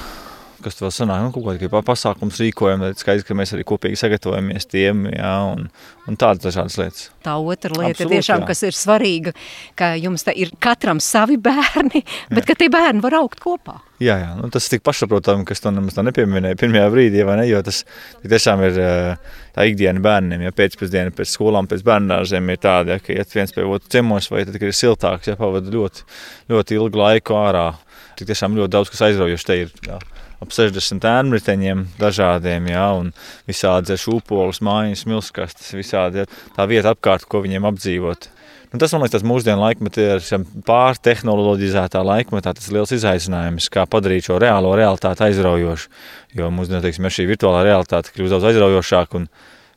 [0.64, 4.00] kas tur vēl sanāk, nu, kaut kādā pasākums rīkojam, tad skaidrs, ka mēs arī kopīgi
[4.00, 5.68] sagatavojamies tiem, jā, un,
[6.08, 7.10] un tādas dažādas lietas.
[7.26, 8.50] Tā otra lieta Absolut, tiešām, jā.
[8.52, 9.36] kas ir svarīga,
[9.80, 13.82] ka jums te ir katram savi bērni, bet ka tie bērni var augt kopā.
[13.98, 17.24] Jā, jā nu, tas ir tik pašsaprotami, ka es to nemaz tā nepieminēju pirmajā brīdī,
[17.26, 17.48] vai ne?
[17.50, 17.80] Jo tas
[18.22, 18.78] tiešām ir
[19.56, 20.44] tā ikdiena bērniem.
[20.46, 24.30] Ja pēcpusdiena pēc skolām, pēc bērnārziem ir tāda, ja, ka iet viens pie otru ciemos,
[24.30, 26.06] vai tad, kad ir siltāks, ja pavada ļoti,
[26.54, 27.72] ļoti ilgu laiku ārā.
[28.20, 29.74] Tik tiešām ļoti daudz kas aizraujoši te ir.
[29.90, 29.98] Jā.
[30.38, 33.08] Ap 60 ērnriteņiem dažādiem, jā, un
[33.50, 38.30] visādi šūpoles, mājas, milskastes, visādi ja, tā vieta apkārt, ko viņiem apdzīvot.
[38.68, 44.28] Nu, tas, man liekas, tas mūsdienu laikmetā ir pārtehnoloģizētā laikmetā tas liels izaicinājums, kā padarīt
[44.28, 45.90] šo reālo realitāti aizraujošu.
[46.38, 49.24] Jo mūsdienās, teiksim, šī virtuālā realitāte kļūst daudz aizraujošāka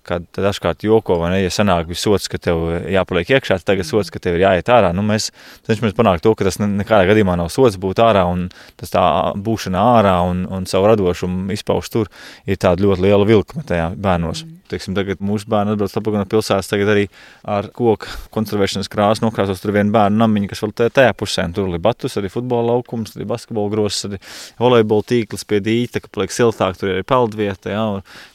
[0.07, 4.13] kad dažkārt joko, vai ne, ja sanāk bija sots, ka tev jāpaliek iekšā, tagad sots,
[4.13, 4.93] ka tev ir jāiet ārā.
[4.97, 5.31] Nu, mēs
[5.69, 8.49] cenšamies panākt to, ka tas nekādā gadījumā nav sots būt ārā, un
[8.81, 9.05] tas tā
[9.37, 12.11] būšana ārā un, un savu radošumu izpauž tur
[12.47, 14.47] ir tāda ļoti liela vilkme tajā bērnos.
[14.47, 14.60] Mm.
[14.71, 17.07] Teiksim, tagad mūsu bērni atbrauc no pilsētas, tagad arī
[17.49, 21.47] ar koku konservēšanas krāsu nokrāsos tur vienu bērnu namiņu, kas vēl tajā pusē.
[21.55, 24.21] Tur ir batus, arī futbola laukums, arī basketbola grozs, arī
[24.61, 27.85] volejbola tīkls pie dīta, ka paliek siltāk, tur ir arī peldvieta, jā,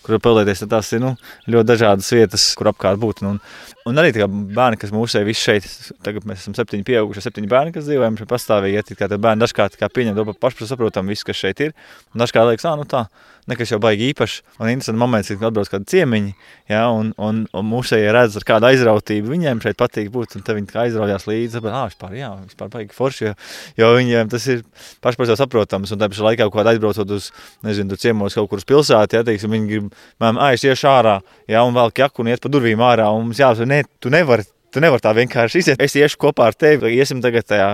[0.06, 0.65] kur peldēties.
[0.71, 1.15] Tas ir nu,
[1.48, 3.24] ļoti dažādas vietas, kur apkārt būt.
[3.26, 3.39] Un,
[3.86, 5.67] un arī bērni, kas mūsu šeit, šeit,
[6.06, 9.78] tagad mēs esam septiņi pieauguši, septiņi bērni, kas dzīvojam šeit pastāvīgi, ja kā bērni dažkārt
[9.78, 11.76] kā pieņem to pašsaprotam visu, kas šeit ir.
[12.15, 13.04] Un dažkārt liekas, ah, nu tā,
[13.50, 14.39] nekas jau baigi īpašs.
[14.58, 16.34] Un interesants moments, kad atbrauc kādi ciemiņi,
[16.71, 19.30] ja, un, un, un mūsēji redz ar kādu aizrautību.
[19.36, 21.62] Viņiem šeit patīk būt, un viņi aizraujās līdzi.
[21.62, 23.36] Bet, ah, vispār, jā, vispār baigi forši, jo,
[23.82, 24.63] jo viņiem tas ir
[25.06, 25.93] sevi saprotams.
[25.93, 27.30] Un tāpēc laikā, kad aizbraucot uz,
[27.65, 29.93] nezinu, tur ciemos kaut kur uz pilsētu, ja, teiksim, viņi grib,
[30.24, 31.19] man, ah, es iešu ārā,
[31.52, 34.47] ja, un vēl jaku un iet pa durvīm ārā, un mums jāsaka, ne, tu nevari
[34.75, 35.79] Tu nevari tā vienkārši iziet.
[35.79, 36.89] Es iešu kopā ar tevi.
[36.97, 37.67] Iesim tagad tajā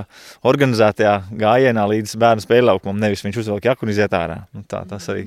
[0.46, 3.00] organizētajā gājienā līdz bērnu spēļu laukumam.
[3.02, 4.44] Nevis viņš uzvelk jaku un iziet ārā.
[4.54, 5.24] Nu, tā tas arī.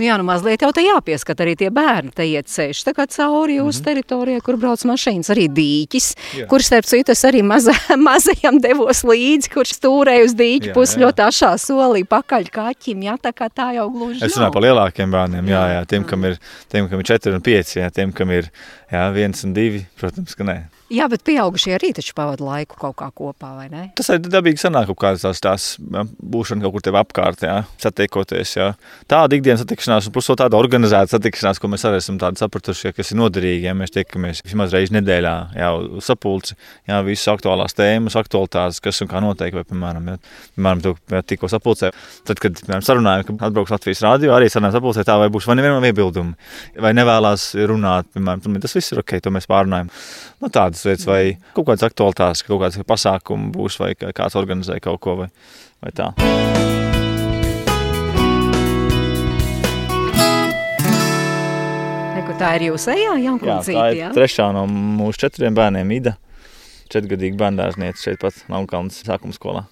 [0.00, 2.14] Nu jā, nu mazliet jau te jāpieskat arī tie bērni.
[2.16, 3.84] Te iet ceļš tā kā cauri jūsu mm -hmm.
[3.90, 5.28] teritorijai, kur brauc mašīnas.
[5.36, 6.08] Arī dīķis,
[6.40, 6.48] jā.
[6.48, 7.76] kur starp citu es arī maza,
[8.08, 13.04] mazajam devos līdzi, kurš stūrēja uz dīķi pusi ļoti ašā solī pakaļ kaķim.
[13.04, 16.24] Jā, tā kā tā jau gluži Es runāju par lielākiem bērniem, jā, jā, tiem, kam
[16.24, 16.40] ir,
[16.72, 18.48] tiem, kam ir četri un pieci, jā, tiem, kam ir
[18.92, 20.60] jā, viens un divi, protams, ka nē.
[20.92, 23.86] Jā, bet pieaugušie arī taču pavada laiku kaut kā kopā, vai ne?
[23.96, 26.02] Tas arī dabīgi sanāk kaut kādas tās, tās jā,
[26.34, 28.66] būšana kaut kur tev apkārt, jā, satiekoties, jā.
[29.08, 32.92] Tāda ikdienas satikšanās, un plus to tāda organizēta satikšanās, ko mēs arī esam tādi sapratuši,
[32.98, 35.70] kas ir noderīgi, ja mēs tiekamies vismaz reizi nedēļā, jā,
[36.04, 36.58] sapulci,
[36.90, 40.18] jā, visas aktuālās tēmas, aktualitātes, kas un kā notiek, vai, piemēram, ja,
[40.58, 41.94] piemēram, tu, ja, tikko sapulcē,
[42.28, 45.56] tad, kad, piemēram, sarunājam, ka atbrauks Latvijas rādio, arī sarunājam sapulcē tā, vai būs vai
[45.56, 46.36] nevienam iebildumi,
[46.84, 49.90] vai nevēlās runāt, piemēram, tas viss ir ok, to mēs pārunājam.
[50.42, 51.20] Nu, tādas lietas, vai
[51.54, 55.28] kaut kādas aktualitātes, kaut kāds pasākums būs, vai kāds organizē kaut ko, vai,
[55.84, 56.10] vai tā.
[62.16, 64.08] Neku, tā ir jūsu ejā, Jankuncīte, jā?
[64.08, 66.16] Tā ir trešā no mūsu četriem bērniem, Ida.
[66.92, 69.64] Četrgadīga bērndārzniece šeit pat Launkalnas sākuma skolā.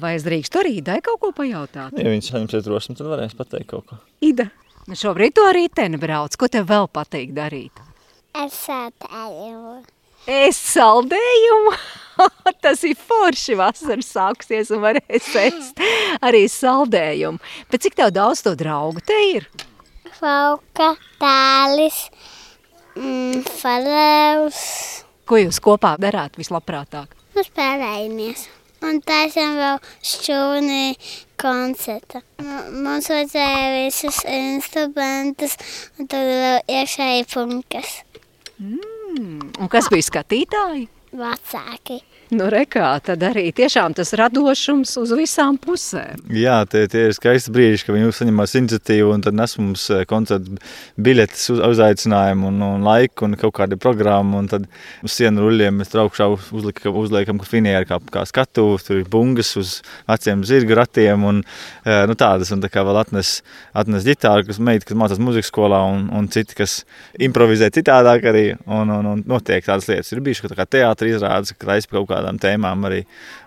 [0.00, 1.96] Vai es drīkstu arī Idai kaut ko pajautāt?
[1.96, 3.98] Ja viņš saņemsies drosmi, tad varēs pateikt kaut ko.
[4.24, 4.48] Ida,
[4.88, 6.36] šobrīd tu arī teni brauc.
[6.36, 7.85] Ko tev vēl patīk darīt?
[8.36, 9.78] Es saldējumu.
[10.28, 11.76] Es saldējumu?
[12.64, 15.80] Tas ir forši vasaras sāksies un varēs ēst
[16.24, 17.40] arī saldējumu.
[17.70, 19.48] Bet cik tev daudz to draugu te ir?
[20.16, 22.06] Fauka, tālis,
[22.96, 24.60] mm, falevs.
[25.28, 27.12] Ko jūs kopā darāt vislabprātāk?
[27.36, 28.46] Nu, spēlējamies.
[28.84, 30.96] Un taisam vēl šķūni
[31.40, 32.20] koncerta.
[32.44, 35.56] Mums vajadzēja visus instrumentus
[35.96, 37.96] un tad vēl iekšēji punkas.
[38.60, 39.50] Mm.
[39.60, 40.86] Un kas bija skatītāji?
[41.16, 42.00] Vecāki.
[42.34, 46.24] Nu, rekā, tad arī tiešām tas radošums uz visām pusēm.
[46.34, 50.02] Jā, tie, tie ir skaisti brīži, ka viņi uzņemas iniciatīvu un tad nes mums eh,
[50.10, 50.56] koncertu
[50.98, 54.40] biļetes, uz, uzaicinājumu un, un laiku un kaut kādu programmu.
[54.42, 54.66] Un tad
[55.06, 59.76] uz sienu ruļļiem mēs traukšā uzliekam, uzliekam finieru kā, kā skatu, tur ir bungas uz
[60.10, 62.50] veciem zirga ratiem un eh, nu, tādas.
[62.50, 63.36] Un tā kā vēl atnes,
[63.70, 66.80] atnes ģitāru, kas meita, kas mācās muzikas skolā un, un citi, kas
[67.22, 70.10] improvizē citādāk arī un, un, un notiek tādas lietas.
[70.10, 73.02] Ir bijuši, ka tā kā teātri izrādes, ka taisa kaut kā kādām tēmām arī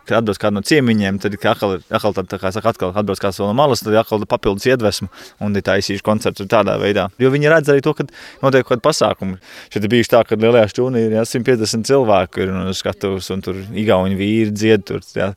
[0.07, 3.51] kad atbrauc kāds no ciemiņiem, tad atkal, atkal, tad, kā saka, atkal atbrauc kāds no
[3.57, 5.09] malas, tad atkal papildus iedvesmu
[5.45, 7.07] un ir taisījuši koncertu tādā veidā.
[7.21, 8.05] Jo viņi redz arī to, ka
[8.43, 9.39] notiek kaut kāda pasākuma.
[9.73, 13.61] Šeit bijuši tā, ka lielajā šķūnī ir jā, 150 cilvēku ir un skatuves, un tur
[13.83, 15.31] igauņi vīri dzied, tur jā,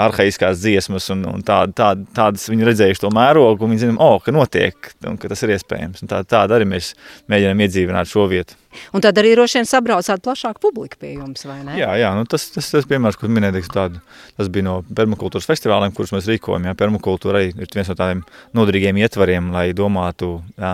[0.00, 4.18] arhaiskās dziesmas, un, un tā, tā, tādas viņi redzējuši to mērogu, un viņi zinām, oh,
[4.22, 6.04] ka notiek, un ka tas ir iespējams.
[6.04, 6.94] Un tā, tāda arī mēs
[7.32, 8.58] mēģinām iedzīvināt šo vietu.
[8.94, 11.76] Un tad arī droši vien sabraucāt plašāku publiku pie jums, vai ne?
[11.78, 14.02] Jā, jā nu tas, tas, tas piemērs, ko minēju, tādu
[14.38, 16.66] Tas bija no permakultūras festivāliem, kurus mēs rīkojam.
[16.68, 18.22] Jā, permakultūra arī ir viens no tādiem
[18.56, 20.72] noderīgiem ietvariem, lai domātu jā,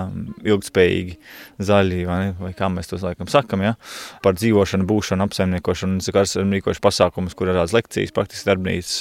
[0.54, 1.16] ilgspējīgi,
[1.70, 3.74] zaļi, vai, ne, vai kā mēs to laikam sakam, jā,
[4.24, 6.00] par dzīvošanu, būšanu, apsaimniekošanu.
[6.00, 8.94] Mēs esam rīkojuši pasākumus, kur ir tādas lekcijas, praktiski darbnīcas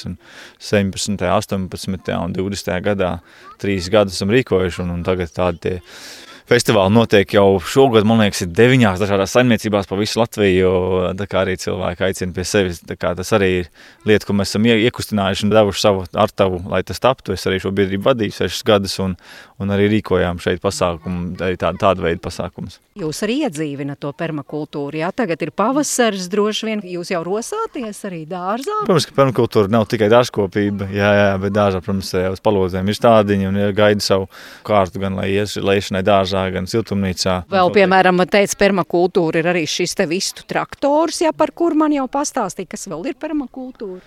[0.72, 2.16] 17., 18.
[2.20, 2.74] un 20.
[2.86, 3.14] gadā.
[3.60, 5.78] Trīs gadus esam rīkojuši un, un tagad tādi tie
[6.50, 10.72] Festivāli notiek jau šogad, man liekas, ir deviņās dažādās saimniecībās pa visu Latviju.
[11.20, 12.80] Tā kā arī cilvēki aicina pie sevis.
[12.90, 13.70] Tas arī ir
[14.10, 17.36] lieta, ko mēs esam iekustinājuši un devuši savu artavu, lai tas taptu.
[17.38, 19.14] Es arī šo biedrību vadīju sešas gadus un,
[19.60, 22.80] un arī rīkojām šeit pasākumu, arī tādu, tādu veidu pasākumus.
[23.00, 25.10] Jūs arī iedzīvinat to permakultūru, jā?
[25.16, 28.82] Tagad ir pavasaris, droši vien jūs jau rosāties arī dārzā?
[28.88, 33.50] Protams, ka permakultūra nav tikai dārzkopība, jā, jā, bet dārzā, protams, uz palozēm ir stādiņi
[33.52, 34.30] un gaida savu
[34.68, 37.42] kārtu gan, lai iešanai dārzā, gan siltumnīcā.
[37.52, 42.08] Vēl, piemēram, teica, permakultūra ir arī šis te vistu traktors, ja par kur man jau
[42.12, 44.04] pastāstīja, kas vēl ir permakultūra.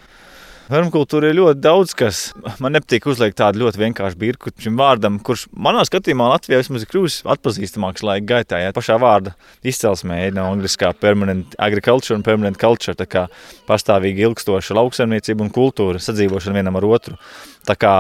[0.73, 2.19] Permakultūra ir ļoti daudz, kas
[2.63, 6.89] man nepatīk uzliekt tādu ļoti vienkāršu birku šim vārdam, kurš manā skatījumā Latvijā vismaz ir
[6.89, 8.63] kļuvis atpazīstamāks laika gaitā.
[8.63, 9.35] Ja pašā vārda
[9.69, 13.27] izcelsmē ir no angliskā permanent agriculture un permanent culture, tā kā
[13.69, 17.21] pastāvīgi ilgstoša lauksaimniecība un kultūra sadzīvošana vienam ar otru.
[17.69, 17.95] Tā kā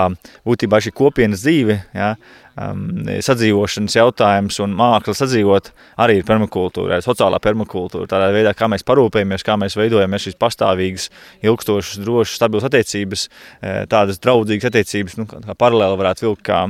[0.46, 2.14] būtībā šī kopienas dzīve, ja,
[2.58, 5.70] um, sadzīvošanas jautājums un māksla sadzīvot
[6.02, 8.08] arī ir permakultūra, sociālā permakultūra.
[8.10, 11.08] Tādā veidā, kā mēs parūpējamies, kā mēs veidojam šīs pastāvīgas,
[11.46, 16.64] ilgstošas, drošas, stabilas attiecības, e, tādas draudzīgas attiecības, nu, kā paralēli varētu vilkt kā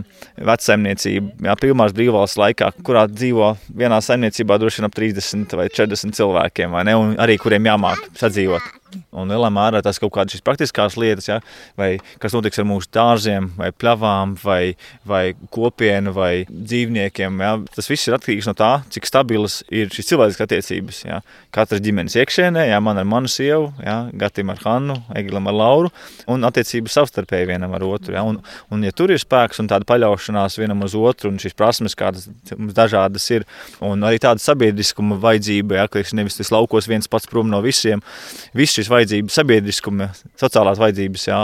[0.50, 6.20] vecsaimniecība, jā, pirmās brīvvalsts laikā, kurā dzīvo vienā saimniecībā droši vien ap 30 vai 40
[6.20, 8.81] cilvēkiem, vai ne, un arī kuriem jāmāk sadzīvot.
[9.12, 11.38] Un lielā mērā tas kaut kādas praktiskās lietas, ja,
[11.78, 14.74] vai kas notiks ar mūsu dārziem, vai pļavām, vai,
[15.08, 15.22] vai
[15.54, 17.40] kopienu, vai dzīvniekiem.
[17.44, 17.54] Ja.
[17.74, 21.02] Tas viss ir atkarīgs no tā, cik stabilas ir šīs cilvēciskas attiecības.
[21.08, 21.20] Ja.
[21.54, 25.92] Katras ģimenes iekšēnē, ja, man ar manu sievu, ja, Gatim ar Hannu, Egilam ar Lauru,
[26.32, 28.16] un attiecības savstarpēji vienam ar otru.
[28.16, 28.24] Ja.
[28.28, 28.40] Un,
[28.72, 32.28] un ja tur ir spēks un tāda paļaušanās vienam uz otru, un šīs prasmes, kādas
[32.56, 33.46] mums dažādas ir,
[33.84, 38.02] un arī tāda sabiedriskuma vajadzība, ja, ka nevis tas laukos viens pats prom no visiem,
[38.56, 41.42] viss šīs vajadzības, sabiedriskuma, sociālās vajadzības, jā,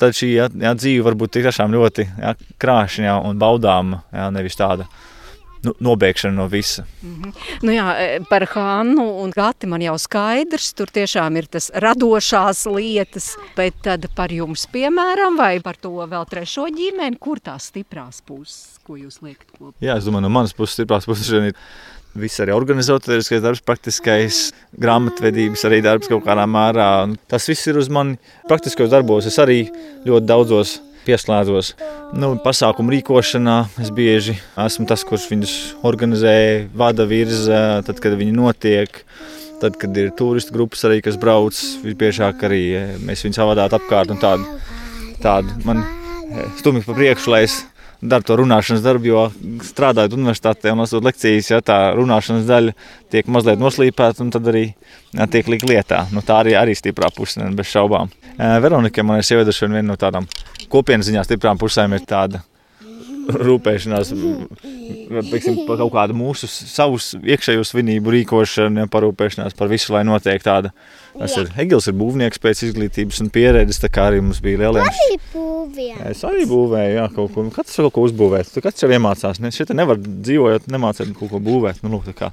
[0.00, 4.58] tad šī jā, jā, dzīve var būt tiešām ļoti jā, krāšņa un baudāma, jā, nevis
[4.58, 4.86] tāda
[5.66, 6.84] nu, nobeigšana no visa.
[7.02, 7.32] Mm -hmm.
[7.62, 12.66] nu jā, e, par Hannu un Gati man jau skaidrs, tur tiešām ir tas radošās
[12.66, 18.22] lietas, bet tad par jums, piemēram, vai par to vēl trešo ģimeni, kur tās stiprās
[18.26, 19.74] puses, ko jūs liekat kopā?
[19.80, 21.54] Jā, es domāju, no manas puses stiprās puses ir
[22.12, 26.88] Viss arī organizatoriskais darbs, praktiskais, grāmatvedības arī darbs kaut kādā mērā.
[27.30, 28.18] Tas viss ir uz mani
[28.50, 29.28] praktiskos darbos.
[29.30, 29.62] Es arī
[30.04, 30.74] ļoti daudzos
[31.06, 31.72] pieslēdzos.
[32.20, 35.54] Nu, pasākumu rīkošanā es bieži esmu tas, kurš viņus
[35.88, 36.34] organizē,
[36.76, 39.02] vada virza, tad, kad viņi notiek.
[39.62, 44.10] Tad, kad ir turistu grupas, arī, kas brauc, visbiežāk arī eh, mēs viņus savādāk apkārt.
[44.20, 44.56] Tādu,
[45.22, 47.60] tādu man eh, stumj pa priekšu, lai es
[48.02, 49.22] dara to runāšanas darbu, jo
[49.62, 52.74] strādājot universitātē un lasot lekcijas, ja tā runāšanas daļa
[53.14, 56.04] tiek mazliet noslīpēta un tad arī ja, tiek likt lietā.
[56.14, 58.10] Nu, tā arī ir stiprā puse, bez šaubām.
[58.38, 60.26] Veronika, man ir sieviete, un viena no tādām
[60.72, 62.42] kopienas ziņā stiprām pusēm ir tāda
[63.22, 64.10] rūpēšanās
[65.30, 70.72] piksim, par kaut kādu mūsu savus iekšējo svinību rīkošanu, parūpēšanās par visu, lai notiek tāda.
[71.14, 75.51] Tas ir Egils, ir būvnieks pēc izglītības un pieredzes, tā kā arī mums bija lieliem.
[75.62, 75.96] Būvēju.
[76.10, 77.44] Es arī būvēju, jā, kaut ko.
[77.54, 78.50] Katrs kaut ko uzbūvēt.
[78.50, 79.38] Tu katrs jau iemācās.
[79.42, 81.82] Ne, šeit nevar dzīvojot, nemācēt kaut ko būvēt.
[81.84, 82.30] Nu, lūk, tā kā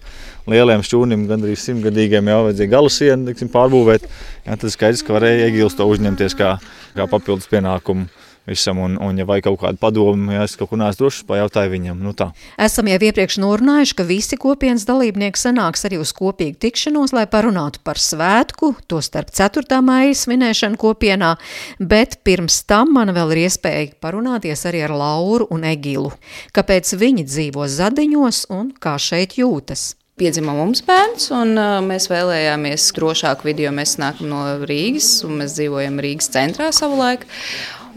[0.50, 4.08] lieliem šķūnim, gandrīz simtgadīgiem jau vajadzēja galu sienu, tiksim, pārbūvēt.
[4.48, 6.56] Jā, tad skaidrs, ka varēja Egils to uzņemties kā,
[6.98, 8.10] kā papildus pienākumu
[8.52, 8.80] visam.
[8.84, 12.00] Un, un ja vajag kaut kādu padomu, ja es kaut ko neesmu drošs, pajautāju viņam.
[12.04, 12.30] Nu tā.
[12.62, 17.84] Esam jau iepriekš norunājuši, ka visi kopienas dalībnieki sanāks arī uz kopīgu tikšanos, lai parunātu
[17.86, 19.82] par svētku, to starp 4.
[19.86, 21.36] maija svinēšanu kopienā,
[21.80, 26.12] bet pirms tam man vēl ir iespēja parunāties arī ar Lauru un Egilu.
[26.56, 29.94] Kāpēc viņi dzīvo zadiņos un kā šeit jūtas?
[30.20, 35.40] piedzima mums bērns, un uh, mēs vēlējāmies drošāku vidi, jo mēs nākam no Rīgas, un
[35.40, 37.24] mēs dzīvojam Rīgas centrā savulaik.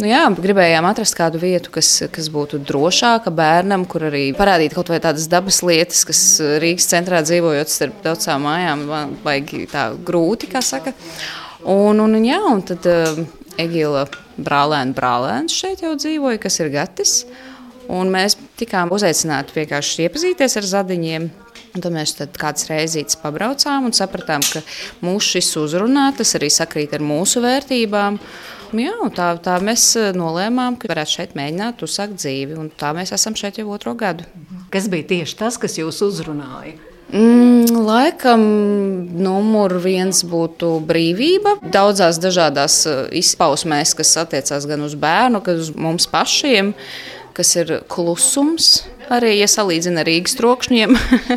[0.00, 4.88] Nu jā, gribējām atrast kādu vietu, kas, kas būtu drošāka bērnam, kur arī parādīt kaut
[4.88, 6.22] vai tādas dabas lietas, kas
[6.62, 8.86] Rīgas centrā dzīvojot starp daudzām mājām,
[9.24, 10.94] vajag tā grūti, kā saka.
[11.68, 13.20] Un, un, jā, un tad uh,
[13.60, 14.06] Egila
[14.40, 17.16] brālēna brālēns šeit jau dzīvoja, kas ir Gatis.
[17.92, 21.28] Un mēs tikām uzaicināti vienkārši iepazīties ar zadiņiem.
[21.72, 24.60] Un tad mēs tad kādas reizītes pabraucām un sapratām, ka
[25.04, 28.18] mūsu šis uzrunā, tas arī sakrīt ar mūsu vērtībām.
[28.76, 32.56] Jā, tā, tā mēs eh, nolēmām, ka varētu šeit mēģināt uzsākt dzīvi.
[32.60, 34.24] Un tā mēs esam šeit jau otro gadu.
[34.72, 36.78] Kas bija tieši tas, kas jūs uzrunāja?
[37.12, 38.42] Mm, laikam
[39.20, 41.58] numur viens būtu brīvība.
[41.74, 46.72] Daudzās dažādās eh, izpausmēs, kas attiecās gan uz bērnu, gan uz mums pašiem,
[47.36, 50.94] kas ir klusums arī, ja salīdzina ar Rīgas trokšņiem.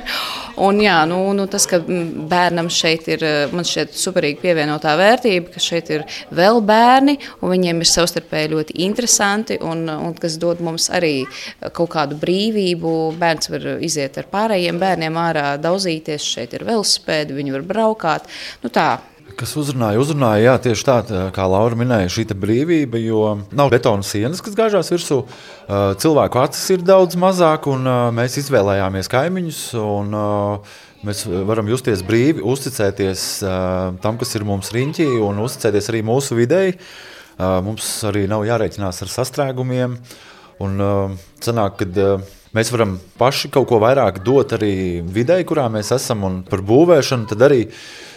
[0.66, 5.64] un, jā, nu, nu, tas, ka bērnam šeit ir man šķiet superīgi pievienotā vērtība, ka
[5.64, 6.06] šeit ir
[6.36, 11.16] vēl bērni, un viņiem ir savstarpēji ļoti interesanti, un, un kas dod mums arī
[11.76, 12.96] kaut kādu brīvību.
[13.20, 18.32] Bērns var iziet ar pārējiem bērniem ārā, daudzīties, šeit ir velospēdi, viņi var braukāt.
[18.64, 18.96] Nu, tā,
[19.36, 20.96] Kas uzrunāja, uzrunāja, jā, tieši tā,
[21.36, 23.22] kā Laura minēja, šī brīvība, jo
[23.52, 25.22] nav betona sienas, kas gāžās virsū.
[26.00, 27.84] Cilvēku acis ir daudz mazāk, un
[28.16, 29.62] mēs izvēlējāmies kaimiņus.
[29.84, 30.20] Un,
[31.06, 33.24] Mēs varam justies brīvi, uzticēties
[34.02, 36.72] tam, kas ir mums riņķī, un uzticēties arī mūsu videi.
[37.38, 40.00] Mums arī nav jārēķinās ar sastrēgumiem.
[40.66, 40.82] Un,
[41.46, 42.00] sanāk, kad,
[42.56, 46.24] mēs varam paši kaut ko vairāk dot arī vidē, kurā mēs esam.
[46.28, 47.62] Un par būvēšanu tad arī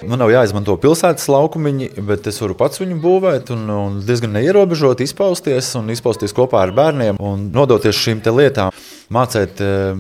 [0.08, 5.02] man nav jāizmanto pilsētas laukumiņi, bet es varu pats viņu būvēt un, un diezgan neierobežot
[5.04, 8.74] izpausties un izpausties kopā ar bērniem un nodoties šīm lietām.
[9.14, 9.96] Mācīt, eh,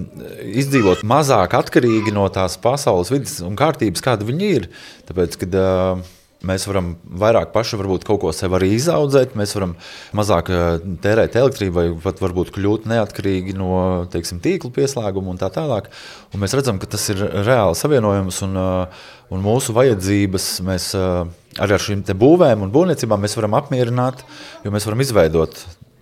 [0.60, 4.68] izdzīvot mazāk atkarīgi no tās pasaules vidas un kārtības, kāda viņi ir.
[5.08, 9.72] Tāpēc, kad, uh, Mēs varam vairāk paši varbūt kaut ko sev arī izaudzēt, mēs varam
[10.14, 13.70] mazāk eh, tērēt elektrību, vai pat varbūt kļūt neatkarīgi no
[14.12, 15.88] teiksim, tīkla pieslēguma un tā tālāk.
[16.30, 19.02] Un mēs redzam, ka tas ir reāli savienojums un, eh,
[19.34, 24.22] un mūsu vajadzības mēs eh, arī ar šīm būvēm un būvniecībām varam apmierināt,
[24.62, 25.58] jo mēs varam izveidot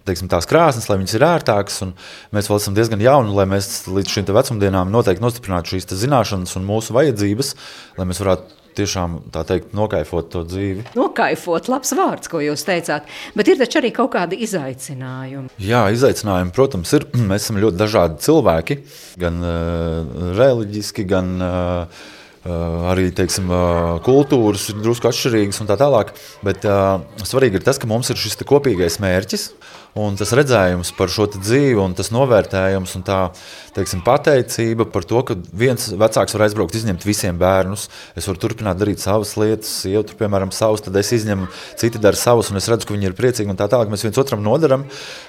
[0.06, 1.80] teiksim, tās krāsnes, lai viņas ir ērtākas.
[2.36, 6.68] Mēs vēl esam diezgan jauni, lai mēs līdz šīm vecumdienām noteikti nostiprinātu šīs zināšanas un
[6.68, 7.56] mūsu vajadzības,
[7.96, 10.88] lai mēs varētu tiešām tā teikt, nokaifot to dzīvi.
[10.96, 13.08] Nokaifot, labs vārds, ko jūs teicāt.
[13.38, 15.52] Bet ir taču arī kaut kādi izaicinājumi.
[15.62, 17.08] Jā, izaicinājumi, protams, ir.
[17.30, 18.80] Mēs esam ļoti dažādi cilvēki,
[19.22, 22.04] gan uh, reliģiski, gan uh,
[22.46, 26.12] Uh, arī teiksim, uh, kultūras ir drusku atšķirīgas un tā tālāk.
[26.46, 29.48] Bet uh, svarīgi ir tas, ka mums ir šis kopīgais mērķis.
[29.96, 33.20] Un tas redzējums par šo dzīvi, un tas novērtējums un tā
[33.72, 37.86] teiksim, pateicība par to, ka viens vecāks var aizbraukt, izņemt visiem bērnus.
[38.12, 41.48] Es varu turpināt darīt savas lietas, jau tur, piemēram, savus, tad es izņemu,
[41.80, 43.88] citi dara savus, un es redzu, ka viņi ir priecīgi un tā tālāk.
[43.92, 44.84] Mēs viens otram nodaram.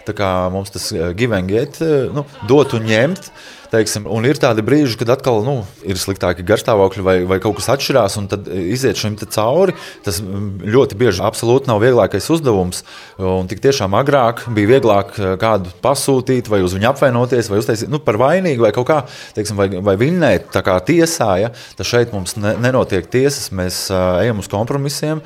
[0.08, 3.32] Tā kā mums tas uh, give and get, uh, nu, dot un ņemt.
[3.68, 7.68] Teiksim, un ir tādi brīži, kad atkal nu, ir sliktāki garstāvokļi vai, vai kaut kas
[7.74, 9.76] atšķirās, un tad iziet šim cauri.
[10.06, 12.86] Tas ļoti bieži absolūti nav vieglākais uzdevums.
[13.20, 17.92] Un tik tiešām agrāk bija vieglāk eh, kādu pasūtīt, vai uz viņu apvainoties, vai uztaisīt
[17.92, 19.02] nu, par vainīgu, vai kaut kā
[19.36, 21.34] teiksim, vai, vai vinnēt tā kā tiesā.
[21.44, 21.52] Ja?
[21.76, 25.24] Tad šeit mums ne, nenotiek tiesas, mēs uh, ejam uz kompromisiem,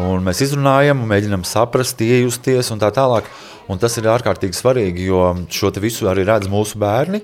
[0.00, 3.28] un mēs izrunājam, un mēģinam saprast, iejusties un tā tālāk.
[3.70, 5.20] Un tas ir ārkārtīgi svarīgi, jo
[5.52, 7.22] šo visu arī redz mūsu bērni.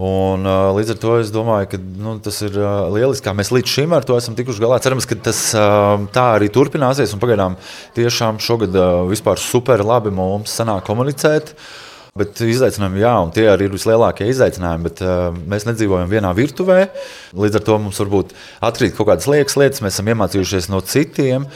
[0.00, 3.52] Un, uh, līdz ar to es domāju, ka nu, tas ir uh, lieliski, kā mēs
[3.52, 4.80] līdz šim ar to esam tikuši galā.
[4.80, 7.12] Cerams, ka tas uh, tā arī turpināsies.
[7.20, 7.58] Pagaidām
[7.98, 11.52] tiešām šogad uh, vispār super labi mums sanāk komunicēt.
[11.52, 14.84] Uh, Bet izaicinājumi, jā, un tie arī ir vislielākie izaicinājumi.
[14.84, 16.82] Bet, uh, mēs nedzīvojam vienā virtuvē.
[17.32, 18.34] Līdz ar to mums varbūt
[18.68, 19.80] atkrīt kaut kādas liekas lietas.
[19.80, 21.46] Mēs esam iemācījušies no citiem,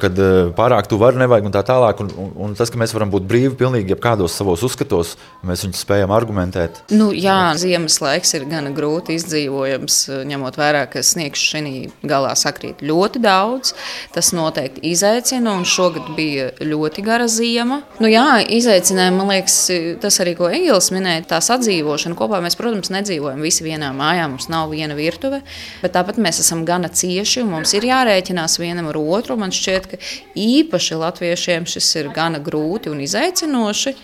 [0.00, 2.00] kad uh, pārāk tu vari, nevajag un tā tālāk.
[2.00, 5.82] Un, un, un tas, ka mēs varam būt brīvi pilnīgi jebkādos savos uzskatos, mēs viņus
[5.84, 6.80] spējam argumentēt.
[6.96, 9.98] Nu, jā, ziemas laiks ir gana grūti izdzīvojams,
[10.32, 11.74] ņemot vērā, ka sniegs šī
[12.08, 13.74] galā sakrīt ļoti daudz.
[14.16, 17.82] Tas noteikti izaicina, un šogad bija ļoti gara ziema.
[18.00, 19.60] Nu, jā, izaicinājumi, man liekas,
[20.06, 22.40] tas arī, ko Egils minēja, tā sadzīvošana kopā.
[22.44, 25.42] Mēs, protams, nedzīvojam visi vienā mājā, mums nav viena virtuve,
[25.82, 29.38] bet tāpat mēs esam gana cieši un mums ir jārēķinās vienam ar otru.
[29.40, 30.00] Man šķiet, ka
[30.38, 33.94] īpaši latviešiem šis ir gana grūti un izaicinoši,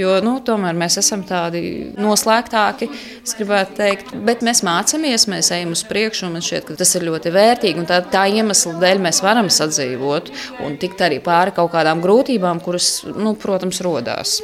[0.00, 1.62] jo nu, tomēr mēs esam tādi
[2.00, 2.88] noslēgtāki,
[3.20, 6.94] es gribētu teikt, bet mēs mācāmies, mēs ejam uz priekšu un man šķiet, ka tas
[6.96, 10.32] ir ļoti vērtīgi tā, tā iemesla dēļ mēs varam sadzīvot
[10.66, 14.40] un tikt arī pāri kaut kādām grūtībām, kuras, nu, protams, rodās.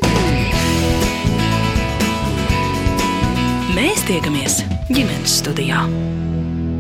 [3.77, 4.55] Mēs tiekamies
[4.89, 5.83] ģimenes studijā.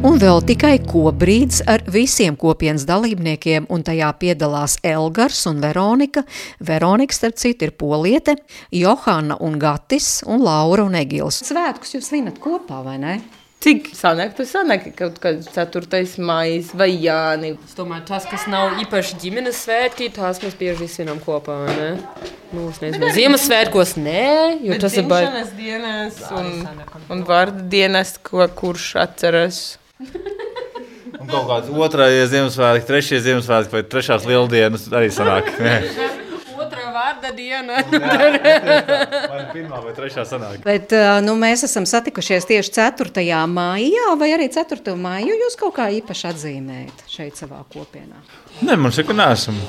[0.06, 6.24] Un vēl tikai kobrīds ar visiem kopienas dalībniekiem, un tajā piedalās Elgars un Veronika.
[6.64, 8.38] Veronika, starp citu, ir poliete,
[8.72, 11.42] Johana un Gatis un Laura un Egils.
[11.44, 13.18] Svētkus jūs svinat kopā, vai ne?
[13.66, 16.04] Cik sanāk, tu sanāk kaut kad 4.
[16.22, 17.56] maijas vai jāni.
[17.66, 21.88] Es domāju, tas, kas nav īpaši ģimenes svētki, tās mēs bieži svinam kopā, vai ne?
[22.52, 24.28] Nu, es nezinu, Ziemassvētkos nē,
[24.68, 25.42] jo tas ir baigi.
[25.58, 26.52] dienas un,
[27.10, 29.58] un vārdu dienas, ko, kurš atceras.
[29.98, 35.50] un kaut kāds otrais Ziemassvētki, trešais Ziemassvētki vai trešās lieldienas arī sanāk.
[37.16, 37.80] vārda diena.
[39.32, 40.60] vai pirmā vai trešā sanāk.
[40.64, 40.92] Bet
[41.24, 43.24] nu, mēs esam satikušies tieši 4.
[43.48, 44.94] maijā, vai arī 4.
[44.96, 48.20] maiju jūs kaut kā īpaši atzīmējat šeit savā kopienā?
[48.62, 49.60] Nē, man šķiet, ka neesam.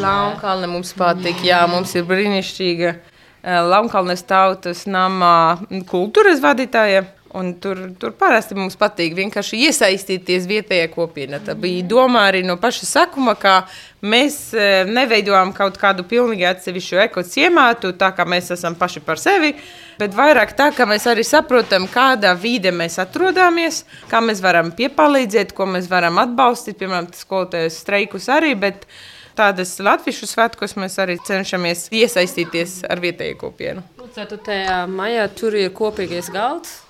[0.00, 2.94] Launkalne mums patīk, jā, mums ir brīnišķīga
[3.40, 7.06] Launkalnes tautas namā kultūras vadītāja.
[7.30, 11.38] Un tur, tur parasti mums patīk vienkārši iesaistīties vietējā kopienā.
[11.46, 13.68] Tā bija doma arī no paša sākuma, ka
[14.02, 14.50] mēs
[14.90, 19.52] neveidojam kaut kādu pilnīgi atsevišķu ekociemātu, tā kā mēs esam paši par sevi,
[20.00, 25.54] bet vairāk tā, ka mēs arī saprotam, kādā vide mēs atrodamies, kā mēs varam piepalīdzēt,
[25.54, 28.90] ko mēs varam atbalstīt, piemēram, skolotājas streikus arī, bet
[29.38, 33.86] tādas latviešu svētkos mēs arī cenšamies iesaistīties ar vietēju kopienu.
[34.18, 34.86] 4.
[34.90, 36.80] maijā tur ir kopīgais galds.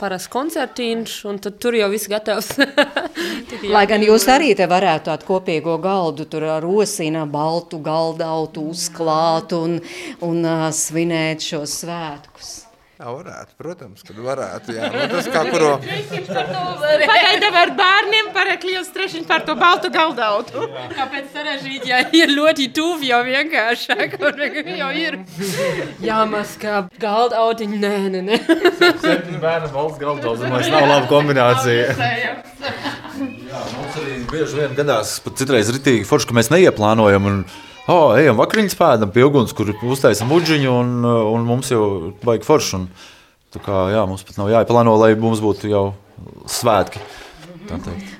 [0.00, 2.54] Parasti koncertīns, un tur jau viss gatavs.
[3.74, 9.54] Lai gan jūs arī te varētu tādu kopīgo galdu, tur ar rosina, baltu galdautu uzklāt
[9.58, 9.78] un,
[10.24, 12.61] un uh, svinēt šos svētkus.
[13.02, 14.74] Jā, varētu, protams, kad varētu.
[14.76, 14.86] Jā.
[14.94, 15.70] Nu, tas kā kuro...
[15.82, 20.68] Pagaidām ar bērniem parakļos trešiņš par to baltu galdautu.
[20.94, 24.14] Kāpēc sarežģīt, ja ir ļoti tuvu jau vienkāršāk?
[24.78, 25.18] jau ir
[26.06, 27.82] jāmaskā galdautiņi.
[27.82, 28.38] Nē, nē, nē.
[28.46, 31.90] Septiņi bērni valsts galdauts, man nav laba kombinācija.
[31.98, 37.30] Jā, mums arī bieži vien gadās, pat citreiz ritīgi forši, ka mēs neieplānojam.
[37.32, 37.44] Un...
[37.90, 42.78] Oh, ejam, vakariņas pēdām pie uguns, kur uztaisām muģiņu, un, un mums jau vajag foršu.
[42.78, 42.86] Un,
[43.58, 45.88] kā, jā, mums pat nav jāplāno, lai mums būtu jau
[46.46, 47.02] svētki.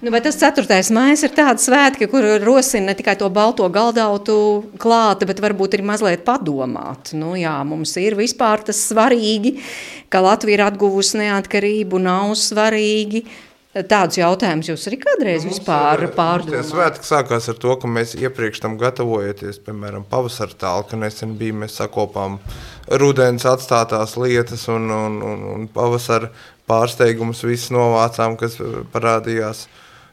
[0.03, 0.65] Nu, vai tas 4.
[0.95, 4.37] maija ir tāds svētki, kur rosina ne tikai to balto galdautu
[4.81, 7.13] klāta, bet varbūt arī mazliet padomāt.
[7.15, 9.59] Nu, jā, mums ir vispār tas svarīgi,
[10.11, 13.27] ka Latvija ir atguvusi neatkarību, nav svarīgi
[13.73, 16.67] Tādus jautājumus jūs arī kādreiz nu, vispār pārdomājat?
[16.69, 21.79] Svētki sākās ar to, ka mēs iepriekš tam gatavojoties, piemēram, pavasara tālka nesen bija, mēs
[21.81, 22.37] sakopām
[23.01, 26.29] rudens atstātās lietas un, un, un, un pavasara
[26.69, 28.61] pārsteigumus visus novācām, kas
[28.93, 29.65] parādījās.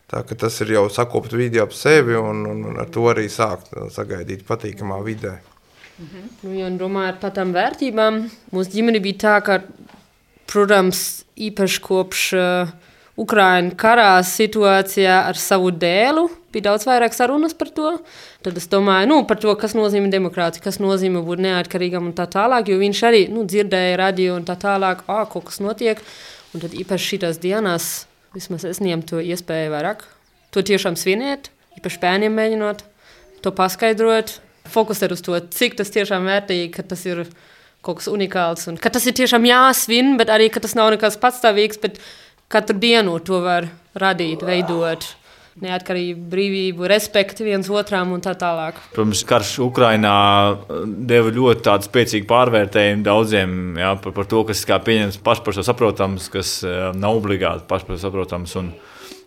[0.09, 3.75] Tā, tas ir jau sakopt vidi ap sevi un, un, un ar to arī sākt
[3.93, 5.35] sagaidīt patīkamā vidē.
[5.99, 6.27] Mhm.
[6.45, 8.23] Nu, ja domājot par tām vērtībām,
[8.55, 9.63] mūsu ģimene bija tā, ka,
[10.47, 12.77] protams, īpaši kopš uh,
[13.19, 16.27] Ukraiņu karā situācijā ar savu dēlu.
[16.53, 17.91] Bija daudz vairāk sarunas par to.
[18.45, 22.29] Tad es domāju nu, par to, kas nozīmē demokrātija, kas nozīmē būt neatkarīgam un tā
[22.31, 22.71] tālāk.
[22.71, 26.01] Jo viņš arī nu, dzirdēja radio un tā tālāk, ah, kaut kas notiek.
[26.55, 27.89] Un tad īpaši šīs dienās,
[28.33, 30.07] vismaz es ņemu to iespēju vairāk.
[30.55, 32.81] To tiešām svinēt, īpaši bērniem mēģinot
[33.43, 34.39] to paskaidrot,
[34.69, 37.27] fokusēt uz to, cik tas tiešām vērtīgi, ka tas ir
[37.85, 41.19] kaut kas unikāls un ka tas ir tiešām jāsvin, bet arī, ka tas nav nekas
[41.21, 41.79] patstāvīgs.
[41.83, 42.01] Bet,
[42.49, 43.69] katru dienu to var
[43.99, 45.15] radīt, veidot.
[45.59, 48.77] Neatkarību, brīvību, respektu viens otram un tā tālāk.
[48.93, 50.13] Protams, karš Ukrainā
[50.53, 55.57] uh, deva ļoti spēcīgu pārvērtējumu daudziem jā, par, par to, kas ir pieņemts pašai par
[55.57, 58.55] sevi saprotams, kas uh, nav obligāti pašai par sevi saprotams.
[58.61, 58.71] Un,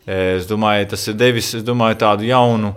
[0.07, 2.73] eh, es domāju, tas ir devis domāju, tādu jaunu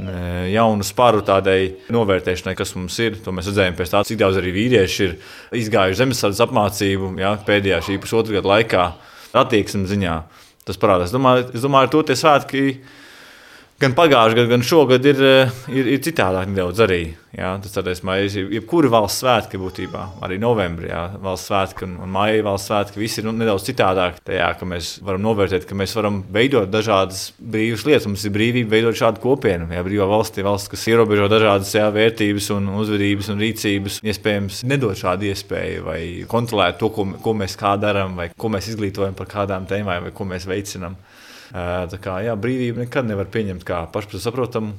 [0.00, 3.20] eh, jaunu spāru tādai novērtēšanai, kas mums ir.
[3.26, 5.18] To mēs redzējām pēc tam, cik daudz arī vīrieši ir
[5.60, 8.92] izgājuši zemesardzes apmācību jā, pēdējā šī pusotra gada laikā
[9.34, 10.16] attieksmes ziņā.
[10.64, 11.10] Tas parādās.
[11.10, 12.64] Es domāju, es domāju ar to tie svētki
[13.82, 17.02] gan pagājušajā gadā, gan šogad ir, eh, ir, ir citādāk nedaudz arī.
[17.34, 22.12] Jā, tas ir maijs, jebkura valsts svētki būtībā, arī novembrī, jā, valsts svētki un, un
[22.14, 24.20] maija valsts svētki, visi ir nu, nedaudz citādāk.
[24.22, 28.06] Tajā, ka mēs varam novērtēt, ka mēs varam veidot dažādas brīvas lietas.
[28.06, 29.66] Mums ir brīvība veidot šādu kopienu.
[29.74, 34.94] Jā, brīvā valstī, valsts, kas ierobežo dažādas jā, vērtības un uzvedības un rīcības, iespējams nedod
[34.94, 36.00] šādu iespēju vai
[36.30, 40.14] kontrolēt to, ko, ko mēs kā darām, vai ko mēs izglītojam par kādām tēmām, vai
[40.14, 40.94] ko mēs veicinām.
[41.54, 44.74] Tā kā jā, brīvību nekad nevar pieņemt kā pašsaprotamu.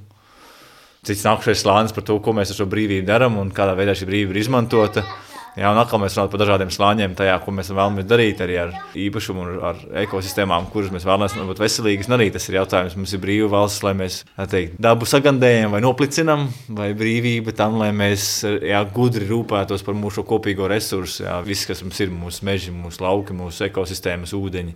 [1.05, 4.09] Cits nākamais slānis par to, ko mēs ar šo brīvību darām un kādā veidā šī
[4.09, 5.05] brīvība ir izmantota.
[5.55, 8.73] Jā, un atkal mēs runājam par dažādiem slāņiem, tajā, ko mēs vēlamies darīt, arī ar
[8.99, 12.09] īpašumu un ar ekosistēmām, kuras mēs vēlamies būt veselīgas.
[12.11, 14.17] Arī tas ir jautājums, mums ir brīva valsts, lai mēs
[14.51, 16.43] teikt, dabu sagandējam vai noplicinam,
[16.75, 21.23] vai brīvība tam, lai mēs jā, gudri rūpētos par mūsu kopīgo resursu.
[21.23, 24.75] Jā, viss, kas mums ir, mūsu meži, mūsu lauki, mūsu ekosistēmas, ūdeņi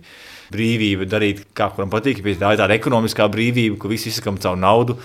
[0.54, 2.22] brīvība darīt, kā kuram patīk.
[2.24, 4.96] Tā ir tāda ekonomiskā brīvība, ko visi izsakām caur naudu.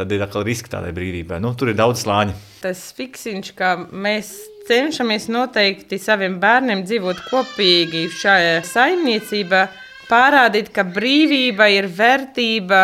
[0.00, 1.42] Tad ir atkal riski tādai brīvībai.
[1.44, 2.32] Nu, tur ir daudz slāņu.
[2.62, 4.32] Tas fiksiņš, ka mēs
[4.70, 9.64] cenšamies noteikti saviem bērniem dzīvot kopīgi šajā saimniecībā,
[10.06, 12.82] parādīt, ka brīvība ir vērtība,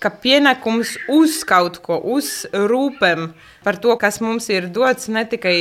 [0.00, 3.30] ka pienākums uz kaut ko, uz rūpēm
[3.66, 5.58] par to, kas mums ir dots, ne tikai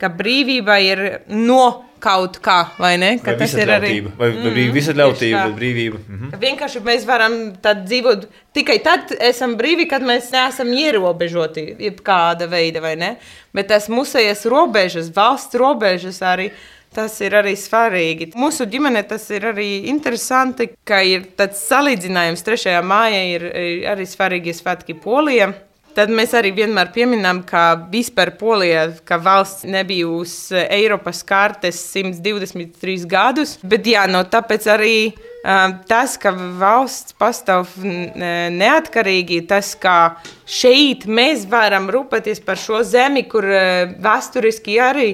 [0.00, 3.14] ka brīvība ir no kaut kā, vai ne?
[3.22, 6.00] Ka vai tas ir arī vai, vai mm, visa ļautība, vai brīvība.
[6.02, 6.40] Mm -hmm.
[6.42, 12.94] Vienkārši mēs varam dzīvot tikai tad, esam brīvi, kad mēs neesam ierobežoti jebkāda veida, vai
[12.96, 13.16] ne?
[13.52, 16.50] Bet tas mūsējas robežas, valsts robežas arī.
[16.94, 18.28] Tas ir arī svarīgi.
[18.38, 22.44] Mūsu ģimenē tas ir arī interesanti, ka ir tāds salīdzinājums.
[22.46, 22.82] 3.
[22.86, 23.42] māja ir,
[23.90, 25.48] arī svarīgi svētki Polijai.
[25.94, 33.04] Tad mēs arī vienmēr pieminām, ka vispār Polija, ka valsts nebija uz Eiropas kartes 123
[33.06, 41.06] gadus, bet jā, no tāpēc arī uh, tas, ka valsts pastāv neatkarīgi, tas, ka šeit
[41.06, 45.08] mēs varam rūpēties par šo zemi, kur uh, vēsturiski arī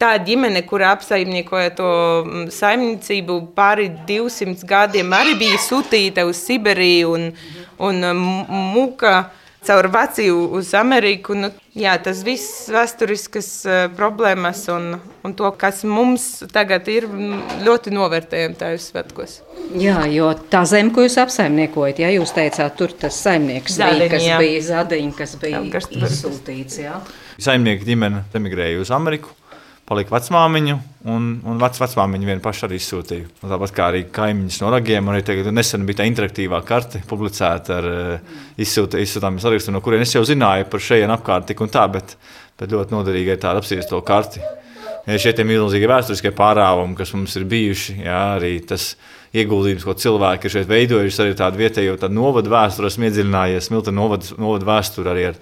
[0.00, 1.92] tā ģimene, kur apsaimniekoja to
[2.48, 7.32] saimniecību pāri 200 gadiem, arī bija sūtīta uz Siberiju un,
[7.92, 8.04] un
[8.72, 9.18] muka
[9.66, 11.36] caur Vāciju uz Ameriku.
[11.38, 14.94] Nu, jā, tas viss vēsturiskas uh, problēmas un,
[15.24, 17.08] un to, kas mums tagad ir,
[17.64, 19.36] ļoti novērtējam tajos svētkos.
[19.80, 24.10] Jā, jo tā zeme, ko jūs apsaimniekojat, ja jūs teicāt, tur tas saimnieks Zadeņi, bija,
[24.16, 24.42] kas jā.
[24.42, 26.82] bija zadiņi, kas bija jā, izsūtīts.
[26.84, 26.98] Jā.
[27.42, 29.32] Saimnieka ģimene emigrēja uz Ameriku.
[29.88, 30.76] Palika vecmāmiņa,
[31.12, 33.28] un, un vec, vecmāmiņa viena paša arī izsūtīja.
[33.44, 37.78] Un tāpat kā arī kaimiņš no ragiem, arī tagad nesen bija tā interaktīvā karte publicēta
[37.80, 41.72] ar uh, izsūta, izsūtāmu sarakstu, no kuriem es jau zināju par šejienu apkārt tik un
[41.72, 42.16] tā, bet,
[42.60, 44.44] bet ļoti noderīgi ir tāda apspriest to karti.
[45.04, 48.94] Ja šie milzīgie vēsturiskie pārāvumi, kas mums ir bijuši, jā, arī tas
[49.36, 53.92] ieguldījums, ko cilvēki ir šeit veidojuši, arī tādu vietējo tādu novadu vēsturi, esmu iedziļinājies, Milta
[53.92, 55.40] novadu, novadu vēsturi arī ar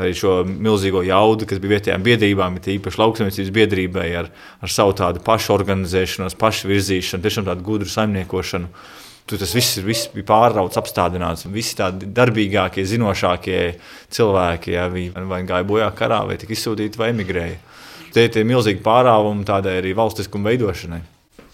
[0.00, 4.30] arī šo milzīgo jaudu, kas bija vietējām biedrībām, it īpaši lauksaimniecības biedrībai, ar,
[4.64, 8.72] ar savu tādu pašu organizēšanos, pašu virzīšanu, tiešām tādu gudru saimniekošanu.
[9.28, 11.46] Tur tas viss, viss bija pārrauts, apstādināts.
[11.52, 13.60] Visi tādi darbīgākie, zinošākie
[14.12, 17.60] cilvēki ja, vai gāja bojā karā, vai tika izsūtīti, vai emigrēja.
[18.12, 21.11] Tie ir milzīgi pārāvumi tādai arī valstiskuma veidošanai.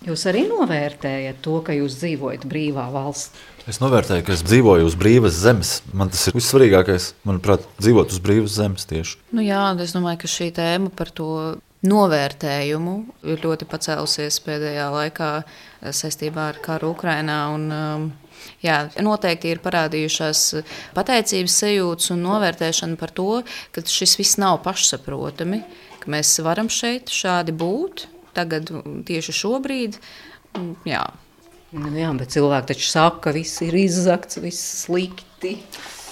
[0.08, 3.42] Jūs arī novērtējat to, ka jūs dzīvojat brīvā valstī.
[3.68, 5.72] Es novērtēju, ka es dzīvoju uz brīvas zemes.
[5.92, 9.18] Man tas ir vissvarīgākais, manuprāt, dzīvot uz brīvas zemes tieši.
[9.36, 11.28] Nu jā, es domāju, ka šī tēma par to
[11.84, 12.94] novērtējumu
[13.28, 15.30] ir ļoti pacēlusies pēdējā laikā
[15.84, 17.42] saistībā ar karu Ukrainā.
[17.58, 18.08] Un, um,
[18.62, 20.40] Jā, noteikti ir parādījušās
[20.94, 23.42] pateicības sajūtas un novērtēšana par to,
[23.74, 25.60] ka šis viss nav pašsaprotami,
[25.98, 28.06] ka mēs varam šeit šādi būt
[28.38, 28.72] tagad,
[29.08, 29.98] tieši šobrīd.
[30.88, 31.04] Jā.
[31.76, 35.58] Nu, jā, bet cilvēki taču saka, ka viss ir izzakts, viss slikti.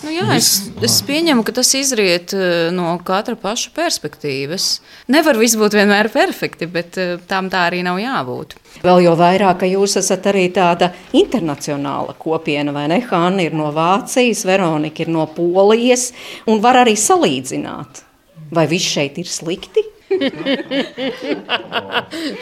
[0.05, 0.51] Nu jā, es,
[0.85, 4.66] es pieņemu, ka tas izriet eh, no katra paša perspektīvas.
[5.12, 8.53] Nevar viss būt vienmēr perfekti, bet eh, tam tā arī nav jābūt.
[8.85, 13.01] Vēl jau vairāk, ka jūs esat arī tāda internacionāla kopiena, vai ne?
[13.09, 16.11] Hanna ir no Vācijas, Veronika ir no Polijas,
[16.45, 18.05] un var arī salīdzināt.
[18.53, 19.96] Vai viss šeit ir slikti?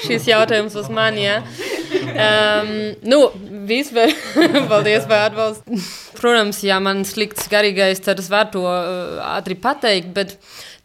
[0.05, 1.25] Šis jautājums uz mani.
[1.27, 1.37] Ja?
[2.15, 2.71] Um,
[3.07, 3.21] nu,
[3.69, 4.13] vispār,
[4.71, 5.81] paldies par atbalstu.
[6.19, 10.37] Protams, ja man slikts garīgais, tad es varu to uh, ātri pateikt, bet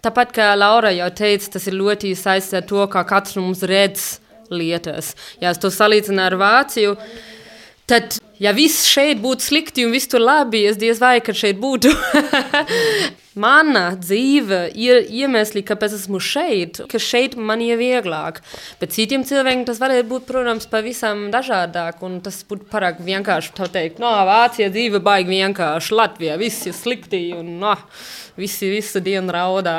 [0.06, 4.18] tāpat kā Laura jau teica, tas ir ļoti saistīts ar to, kā katrs mums redz
[4.50, 5.14] lietas.
[5.42, 6.96] Ja es to salīdzinu ar Vāciju,
[7.90, 11.60] tad ja viss šeit būtu slikti un viss tur labi, es diez vai, ka šeit
[11.62, 11.92] būtu.
[13.40, 18.42] Mana dzīve ir iemesli, kāpēc esmu šeit, ka šeit man ir vieglāk.
[18.82, 22.02] Bet citiem cilvēkiem tas varētu būt, protams, pavisam dažādāk.
[22.04, 27.22] Un tas būtu pārāk vienkārši teikt, no Vācijā dzīve baigi vienkārši, Latvijā viss ir slikti
[27.38, 27.78] un no,
[28.40, 29.78] visi visu dienu raudā.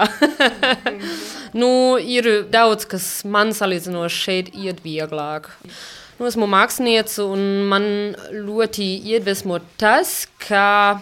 [1.61, 5.51] nu, ir daudz, kas man salīdzinoši šeit iet vieglāk.
[6.21, 7.85] Nu, esmu mākslinieca un man
[8.29, 10.99] ļoti iedvesmo tas, ka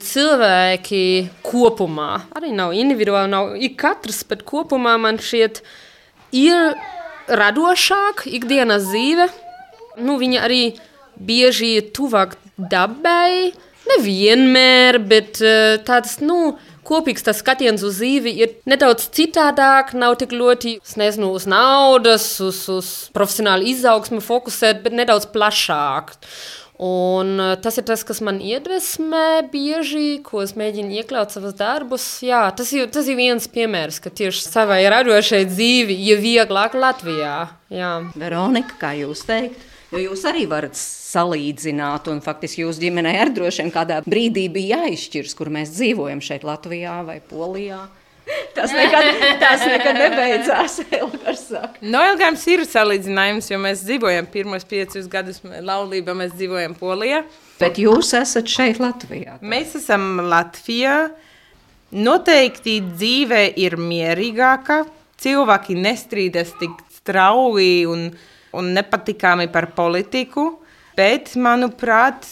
[0.00, 1.02] cilvēki
[1.44, 5.60] kopumā, arī nav individuāli, nav ik katrs, bet kopumā man šķiet,
[6.32, 6.78] ir
[7.28, 9.28] radošāk ikdienas dzīve.
[10.00, 10.62] Nu, viņa arī
[11.20, 13.52] bieži ir tuvāk dabai,
[13.92, 16.54] nevienmēr, bet uh, tāds, nu,
[16.86, 22.62] kopīgs tas skatiens uz dzīvi ir nedaudz citādāk, nav tik ļoti, nezinu, uz naudas, uz,
[22.72, 26.16] uz profesionālu izaugsmu fokusēt, bet nedaudz plašāk.
[26.76, 32.04] Un eh, tas ir tas, kas man iedvesmē bieži, ko es mēģinu iekļaut savos darbus.
[32.24, 37.38] Jā, tas ir, tas ir viens piemērs, ka tieši savai radošai dzīvi ir vieglāk Latvijā.
[37.72, 37.94] Jā.
[38.20, 39.64] Veronika, kā jūs teikt?
[39.92, 44.82] Jo jūs arī varat salīdzināt, un faktiski jūsu ģimenei arī droši vien kādā brīdī bija
[44.82, 47.84] jāizšķiras, kur mēs dzīvojam šeit, Latvijā vai Polijā.
[48.56, 49.04] Tas nekad,
[49.38, 50.80] tas nekad nebeidzās.
[51.92, 57.22] no Elgāms ir salīdzinājums, jo mēs dzīvojam pirmos piecus gadus laulībā, mēs dzīvojam Polijā.
[57.60, 59.38] Bet jūs esat šeit Latvijā.
[59.38, 59.46] Tā?
[59.46, 60.98] Mēs esam Latvijā.
[61.94, 64.82] Noteikti dzīve ir mierīgāka.
[65.22, 68.08] Cilvēki nestrīdas tik strauji un,
[68.52, 70.48] un nepatikami par politiku.
[70.96, 72.24] Bet, manuprāt,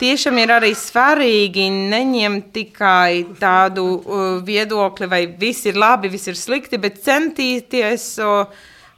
[0.00, 6.38] tiešām ir arī svarīgi neņemt tikai tādu uh, viedokli, vai viss ir labi, viss ir
[6.38, 8.50] slikti, bet centīties uh,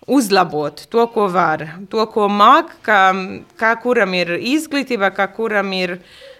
[0.08, 3.02] uzlabot to, ko var, to, ko māk, kā,
[3.60, 5.98] kā kuram ir izglītība, kā kuram ir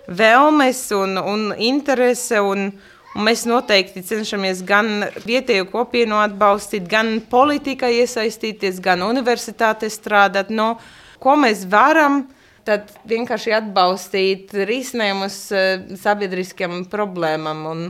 [0.08, 2.40] vēlmes un, un interese.
[2.40, 2.70] Un
[3.18, 10.52] mēs noteikti cenšamies gan vietējo kopienu atbalstīt, gan politikā iesaistīties, gan universitātē strādāt.
[10.54, 10.76] No,
[11.22, 12.24] ko mēs varam,
[12.68, 17.64] tad vienkārši atbalstīt risinājumus eh, sabiedriskiem problēmām.
[17.72, 17.82] Un,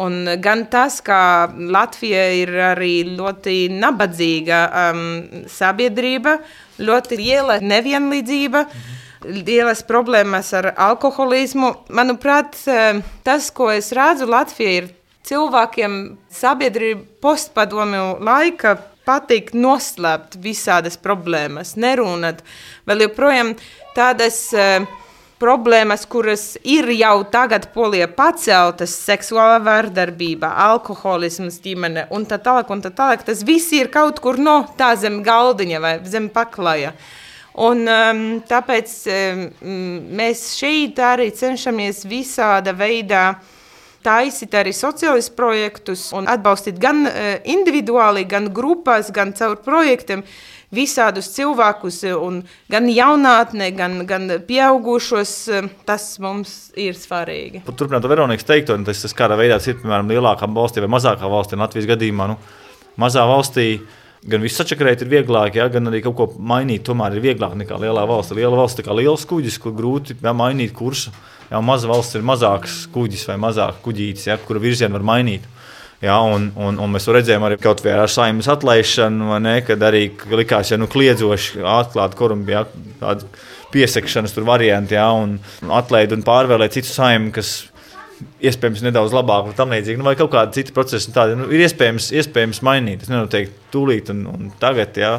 [0.00, 5.04] un gan tas, ka Latvija ir arī ļoti nabadzīga um,
[5.50, 6.38] sabiedrība,
[6.80, 8.64] ļoti liela nevienlīdzība.
[8.70, 8.99] Mhm.
[9.24, 11.74] Lielas problēmas ar alkoholismu.
[11.92, 14.88] Manuprāt, eh, tas, ko es redzu Latvijā, ir
[15.28, 22.40] cilvēkiem sabiedrība postpadomju laika patīk noslēpt visādas problēmas, nerunāt.
[22.86, 23.54] Vēl joprojām
[23.96, 24.86] tādas uh,
[25.40, 32.84] problēmas, kuras ir jau tagad polijā paceltas, seksuālā vardarbība, alkoholisms ģimene un tā tālāk, un
[32.84, 36.92] tā tālāk, tas viss ir kaut kur no tā zem galdiņa vai zem paklaja.
[37.58, 39.40] Un, um, tāpēc um,
[40.20, 43.24] mēs šeit arī cenšamies visāda veidā
[44.06, 50.22] taisīt arī sociālus projektus un atbalstīt gan uh, individuāli, gan grupās, gan caur projektiem
[50.70, 51.96] visādus cilvēkus,
[52.70, 55.34] gan jaunatnē, gan, gan pieaugušos.
[55.86, 57.64] Tas mums ir svarīgi.
[57.66, 61.90] Turpināt Veronikas teikto, tas, tas kādā veidā ir piemēram lielākā valstī vai mazākā valstī, Latvijas
[61.90, 62.30] gadījumā.
[62.30, 62.38] Nu,
[63.00, 63.66] mazā valstī
[64.28, 66.84] gan viss sačakarēt ir vieglāk, ja, gan arī kaut ko mainīt.
[66.88, 68.34] Tomēr ir vieglāk nekā lielā valsts.
[68.36, 71.12] Liela valsts ir liels kuģis, kur grūti ja, mainīt kursu.
[71.50, 75.48] Ja, maza valsts ir mazāks kuģis vai mazāks kuģītis, ja, kura virzienu var mainīt.
[76.00, 80.06] Ja, un, un, un mēs redzējām arī kaut vai ar saimnes atlaišanu, ne, kad arī
[80.32, 83.28] likās, ja nu kliedzoši atklāt korumpiju, ja, tādu
[83.74, 85.36] piesakšanas variantu, ja, un
[85.68, 87.52] atlaid un pārvēlēt citu saimnu, kas
[88.44, 91.12] iespējams nedaudz labāk, tam līdzīgi, nu, vai kaut kāda cita procesa.
[91.14, 93.04] Tāda, nu, ir iespējams, iespējams mainīt.
[93.04, 94.98] Es nenoteikti tūlīt un, un tagad.
[95.00, 95.18] Ja,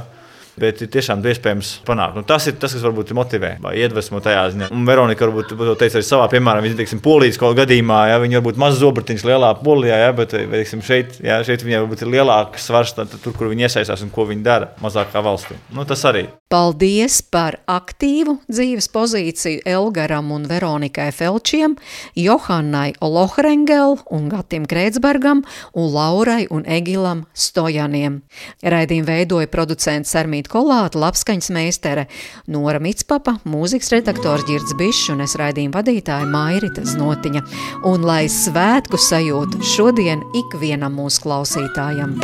[0.61, 2.19] bet ir tiešām iespējams panākt.
[2.19, 4.71] Nu, tas ir tas, kas varbūt motivē vai iedvesmo tajā ziņā.
[4.75, 8.39] Un Veronika varbūt to teica arī savā, piemēram, viņa, teiksim, polijas kaut gadījumā, ja viņa
[8.39, 12.69] varbūt maz zobratiņš lielā polijā, ja, bet, teiksim, šeit, ja, šeit viņai varbūt ir lielāks
[12.69, 15.57] svars tad, tur, kur viņa iesaistās un ko viņa dara mazākā valstī.
[15.75, 16.27] Nu, tas arī.
[16.51, 21.77] Paldies par aktīvu dzīves pozīciju Elgaram un Veronikai Felčiem,
[22.19, 28.19] Johannai Lohrengel un Gatim Kreitsbergam un Laurai un Egilam Stojaniem.
[28.67, 32.07] Raidījumu veidoja producents Sarmīt Kolāta, labskaņas meistere
[32.51, 37.45] Nora Mitspapa, mūzikas redaktors Girds Bišs un es raidījumu vadītāja Mairita Znotiņa.
[37.87, 42.19] Un lai svētku sajūtu šodien ikvienam mūsu klausītājam!